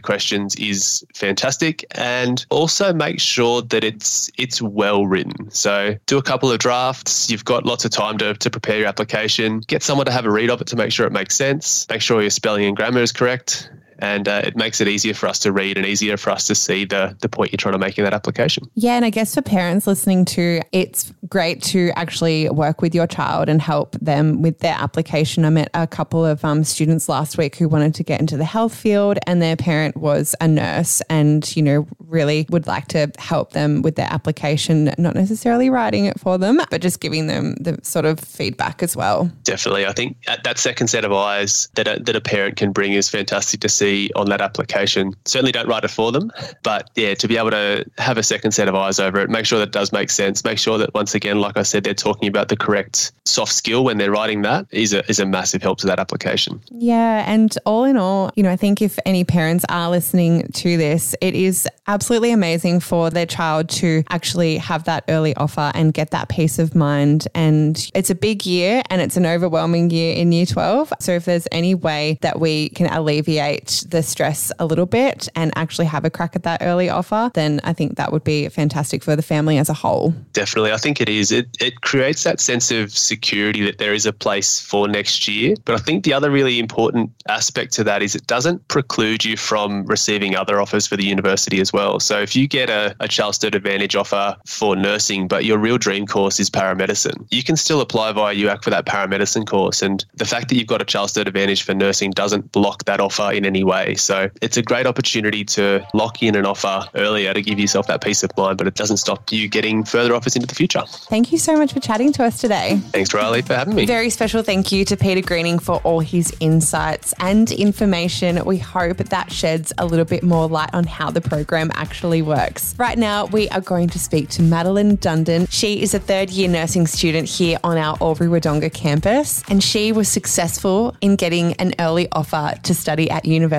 questions 0.00 0.54
is 0.56 1.04
fantastic. 1.14 1.84
And 1.92 2.46
also 2.50 2.92
make 2.92 3.20
sure 3.20 3.62
that 3.62 3.82
it's 3.82 4.30
well 4.62 5.06
written. 5.06 5.50
So 5.50 5.96
do 6.06 6.18
a 6.18 6.22
couple 6.22 6.50
of 6.50 6.58
drafts. 6.58 7.30
You've 7.30 7.44
got 7.44 7.64
lots 7.64 7.84
of 7.84 7.90
time 7.90 8.18
to, 8.18 8.34
to 8.34 8.50
prepare 8.50 8.78
your 8.78 8.86
application. 8.86 9.60
Get 9.60 9.82
someone 9.82 10.06
to 10.06 10.12
have 10.12 10.26
a 10.26 10.30
read 10.30 10.50
of 10.50 10.60
it 10.60 10.66
to 10.68 10.76
make 10.76 10.92
sure 10.92 11.06
it 11.06 11.12
makes 11.12 11.36
sense. 11.36 11.88
Make 11.88 12.02
sure 12.02 12.20
your 12.20 12.30
spelling 12.30 12.64
and 12.64 12.76
grammar 12.76 13.00
is 13.00 13.12
correct 13.12 13.70
and 14.00 14.28
uh, 14.28 14.42
it 14.44 14.56
makes 14.56 14.80
it 14.80 14.88
easier 14.88 15.14
for 15.14 15.28
us 15.28 15.38
to 15.40 15.52
read 15.52 15.76
and 15.76 15.86
easier 15.86 16.16
for 16.16 16.30
us 16.30 16.46
to 16.46 16.54
see 16.54 16.84
the 16.84 17.16
the 17.20 17.28
point 17.28 17.52
you're 17.52 17.58
trying 17.58 17.72
to 17.72 17.78
make 17.78 17.98
in 17.98 18.04
that 18.04 18.14
application. 18.14 18.64
Yeah, 18.74 18.96
and 18.96 19.04
I 19.04 19.10
guess 19.10 19.34
for 19.34 19.42
parents 19.42 19.86
listening 19.86 20.24
to, 20.26 20.60
it's 20.72 21.12
great 21.28 21.62
to 21.64 21.90
actually 21.96 22.48
work 22.50 22.82
with 22.82 22.94
your 22.94 23.06
child 23.06 23.48
and 23.48 23.60
help 23.60 23.96
them 24.00 24.42
with 24.42 24.58
their 24.60 24.74
application. 24.74 25.44
I 25.44 25.50
met 25.50 25.70
a 25.74 25.86
couple 25.86 26.24
of 26.24 26.44
um, 26.44 26.64
students 26.64 27.08
last 27.08 27.38
week 27.38 27.56
who 27.56 27.68
wanted 27.68 27.94
to 27.96 28.02
get 28.02 28.20
into 28.20 28.36
the 28.36 28.44
health 28.44 28.74
field, 28.74 29.18
and 29.26 29.40
their 29.40 29.56
parent 29.56 29.96
was 29.96 30.34
a 30.40 30.48
nurse, 30.48 31.02
and 31.10 31.56
you 31.56 31.62
know 31.62 31.86
really 31.98 32.46
would 32.50 32.66
like 32.66 32.88
to 32.88 33.10
help 33.18 33.52
them 33.52 33.82
with 33.82 33.96
their 33.96 34.08
application, 34.10 34.92
not 34.98 35.14
necessarily 35.14 35.70
writing 35.70 36.06
it 36.06 36.18
for 36.18 36.38
them, 36.38 36.60
but 36.70 36.80
just 36.80 37.00
giving 37.00 37.26
them 37.26 37.54
the 37.60 37.78
sort 37.82 38.04
of 38.04 38.18
feedback 38.18 38.82
as 38.82 38.96
well. 38.96 39.30
Definitely, 39.44 39.86
I 39.86 39.92
think 39.92 40.16
that 40.26 40.58
second 40.58 40.88
set 40.88 41.04
of 41.04 41.12
eyes 41.12 41.68
that 41.74 41.86
a, 41.86 42.02
that 42.02 42.16
a 42.16 42.20
parent 42.20 42.56
can 42.56 42.72
bring 42.72 42.92
is 42.92 43.08
fantastic 43.08 43.60
to 43.60 43.68
see 43.68 43.89
on 44.14 44.28
that 44.28 44.40
application. 44.40 45.14
Certainly 45.24 45.52
don't 45.52 45.68
write 45.68 45.84
it 45.84 45.90
for 45.90 46.12
them, 46.12 46.30
but 46.62 46.90
yeah, 46.94 47.14
to 47.14 47.28
be 47.28 47.36
able 47.36 47.50
to 47.50 47.84
have 47.98 48.18
a 48.18 48.22
second 48.22 48.52
set 48.52 48.68
of 48.68 48.74
eyes 48.74 48.98
over 48.98 49.18
it, 49.20 49.30
make 49.30 49.46
sure 49.46 49.58
that 49.58 49.68
it 49.68 49.72
does 49.72 49.92
make 49.92 50.10
sense, 50.10 50.44
make 50.44 50.58
sure 50.58 50.78
that 50.78 50.92
once 50.94 51.14
again, 51.14 51.40
like 51.40 51.56
I 51.56 51.62
said, 51.62 51.84
they're 51.84 51.94
talking 51.94 52.28
about 52.28 52.48
the 52.48 52.56
correct 52.56 53.12
soft 53.24 53.52
skill 53.52 53.84
when 53.84 53.98
they're 53.98 54.10
writing 54.10 54.42
that 54.42 54.66
is 54.70 54.92
a, 54.92 55.08
is 55.08 55.18
a 55.18 55.26
massive 55.26 55.62
help 55.62 55.78
to 55.78 55.86
that 55.86 55.98
application. 55.98 56.60
Yeah. 56.70 57.24
And 57.26 57.56
all 57.66 57.84
in 57.84 57.96
all, 57.96 58.30
you 58.36 58.42
know, 58.42 58.50
I 58.50 58.56
think 58.56 58.82
if 58.82 58.98
any 59.06 59.24
parents 59.24 59.64
are 59.68 59.90
listening 59.90 60.48
to 60.54 60.76
this, 60.76 61.14
it 61.20 61.34
is 61.34 61.68
absolutely 61.86 62.32
amazing 62.32 62.80
for 62.80 63.10
their 63.10 63.26
child 63.26 63.68
to 63.68 64.02
actually 64.10 64.58
have 64.58 64.84
that 64.84 65.04
early 65.08 65.34
offer 65.36 65.70
and 65.74 65.92
get 65.92 66.10
that 66.10 66.28
peace 66.28 66.58
of 66.58 66.74
mind. 66.74 67.28
And 67.34 67.90
it's 67.94 68.10
a 68.10 68.14
big 68.14 68.46
year 68.46 68.82
and 68.90 69.00
it's 69.00 69.16
an 69.16 69.26
overwhelming 69.26 69.90
year 69.90 70.14
in 70.14 70.32
year 70.32 70.46
12. 70.46 70.92
So 71.00 71.12
if 71.12 71.24
there's 71.24 71.48
any 71.52 71.74
way 71.74 72.18
that 72.22 72.40
we 72.40 72.70
can 72.70 72.86
alleviate 72.86 73.79
the 73.82 74.02
stress 74.02 74.52
a 74.58 74.66
little 74.66 74.86
bit 74.86 75.28
and 75.34 75.52
actually 75.56 75.86
have 75.86 76.04
a 76.04 76.10
crack 76.10 76.36
at 76.36 76.42
that 76.44 76.62
early 76.62 76.88
offer, 76.88 77.30
then 77.34 77.60
I 77.64 77.72
think 77.72 77.96
that 77.96 78.12
would 78.12 78.24
be 78.24 78.48
fantastic 78.48 79.02
for 79.02 79.16
the 79.16 79.22
family 79.22 79.58
as 79.58 79.68
a 79.68 79.74
whole. 79.74 80.14
Definitely. 80.32 80.72
I 80.72 80.76
think 80.76 81.00
it 81.00 81.08
is. 81.08 81.32
It, 81.32 81.48
it 81.60 81.80
creates 81.82 82.24
that 82.24 82.40
sense 82.40 82.70
of 82.70 82.92
security 82.92 83.64
that 83.64 83.78
there 83.78 83.94
is 83.94 84.06
a 84.06 84.12
place 84.12 84.60
for 84.60 84.88
next 84.88 85.28
year. 85.28 85.54
But 85.64 85.74
I 85.74 85.78
think 85.78 86.04
the 86.04 86.12
other 86.12 86.30
really 86.30 86.58
important 86.58 87.10
aspect 87.28 87.72
to 87.74 87.84
that 87.84 88.02
is 88.02 88.14
it 88.14 88.26
doesn't 88.26 88.66
preclude 88.68 89.24
you 89.24 89.36
from 89.36 89.86
receiving 89.86 90.36
other 90.36 90.60
offers 90.60 90.86
for 90.86 90.96
the 90.96 91.04
university 91.04 91.60
as 91.60 91.72
well. 91.72 92.00
So 92.00 92.20
if 92.20 92.36
you 92.36 92.46
get 92.46 92.70
a, 92.70 92.94
a 93.00 93.08
Charles 93.08 93.36
Sturt 93.36 93.54
Advantage 93.54 93.96
offer 93.96 94.36
for 94.46 94.76
nursing, 94.76 95.28
but 95.28 95.44
your 95.44 95.58
real 95.58 95.78
dream 95.78 96.06
course 96.06 96.40
is 96.40 96.50
paramedicine, 96.50 97.26
you 97.30 97.42
can 97.42 97.56
still 97.56 97.80
apply 97.80 98.12
via 98.12 98.34
UAC 98.34 98.64
for 98.64 98.70
that 98.70 98.86
paramedicine 98.86 99.46
course. 99.46 99.82
And 99.82 100.04
the 100.14 100.24
fact 100.24 100.48
that 100.48 100.56
you've 100.56 100.66
got 100.66 100.82
a 100.82 100.84
Charles 100.84 101.10
Sturt 101.10 101.28
Advantage 101.28 101.62
for 101.62 101.74
nursing 101.74 102.10
doesn't 102.10 102.52
block 102.52 102.84
that 102.84 103.00
offer 103.00 103.32
in 103.32 103.44
any 103.44 103.64
way. 103.64 103.69
So 103.96 104.28
it's 104.42 104.56
a 104.56 104.62
great 104.62 104.86
opportunity 104.86 105.44
to 105.44 105.86
lock 105.94 106.22
in 106.24 106.34
an 106.34 106.44
offer 106.44 106.88
earlier 106.96 107.32
to 107.32 107.40
give 107.40 107.58
yourself 107.58 107.86
that 107.86 108.02
peace 108.02 108.24
of 108.24 108.36
mind, 108.36 108.58
but 108.58 108.66
it 108.66 108.74
doesn't 108.74 108.96
stop 108.96 109.30
you 109.30 109.48
getting 109.48 109.84
further 109.84 110.12
offers 110.14 110.34
into 110.34 110.48
the 110.48 110.56
future. 110.56 110.82
Thank 111.08 111.30
you 111.30 111.38
so 111.38 111.56
much 111.56 111.72
for 111.72 111.78
chatting 111.78 112.12
to 112.14 112.24
us 112.24 112.40
today. 112.40 112.78
Thanks, 112.90 113.14
Riley, 113.14 113.42
for 113.42 113.54
having 113.54 113.76
me. 113.76 113.86
Very 113.86 114.10
special 114.10 114.42
thank 114.42 114.72
you 114.72 114.84
to 114.86 114.96
Peter 114.96 115.20
Greening 115.20 115.60
for 115.60 115.76
all 115.84 116.00
his 116.00 116.34
insights 116.40 117.14
and 117.20 117.52
information. 117.52 118.44
We 118.44 118.58
hope 118.58 118.96
that 118.96 119.30
sheds 119.30 119.72
a 119.78 119.86
little 119.86 120.04
bit 120.04 120.24
more 120.24 120.48
light 120.48 120.70
on 120.72 120.84
how 120.84 121.10
the 121.10 121.20
program 121.20 121.70
actually 121.74 122.22
works. 122.22 122.74
Right 122.76 122.98
now, 122.98 123.26
we 123.26 123.48
are 123.50 123.60
going 123.60 123.88
to 123.90 123.98
speak 123.98 124.30
to 124.30 124.42
Madeline 124.42 124.96
Dundon. 124.96 125.46
She 125.50 125.80
is 125.80 125.94
a 125.94 126.00
third 126.00 126.30
year 126.30 126.48
nursing 126.48 126.88
student 126.88 127.28
here 127.28 127.58
on 127.62 127.76
our 127.76 127.96
Albury 128.00 128.28
Wodonga 128.28 128.72
campus, 128.72 129.44
and 129.48 129.62
she 129.62 129.92
was 129.92 130.08
successful 130.08 130.96
in 131.00 131.16
getting 131.16 131.52
an 131.54 131.74
early 131.78 132.08
offer 132.10 132.54
to 132.64 132.74
study 132.74 133.08
at 133.10 133.24
university 133.24 133.49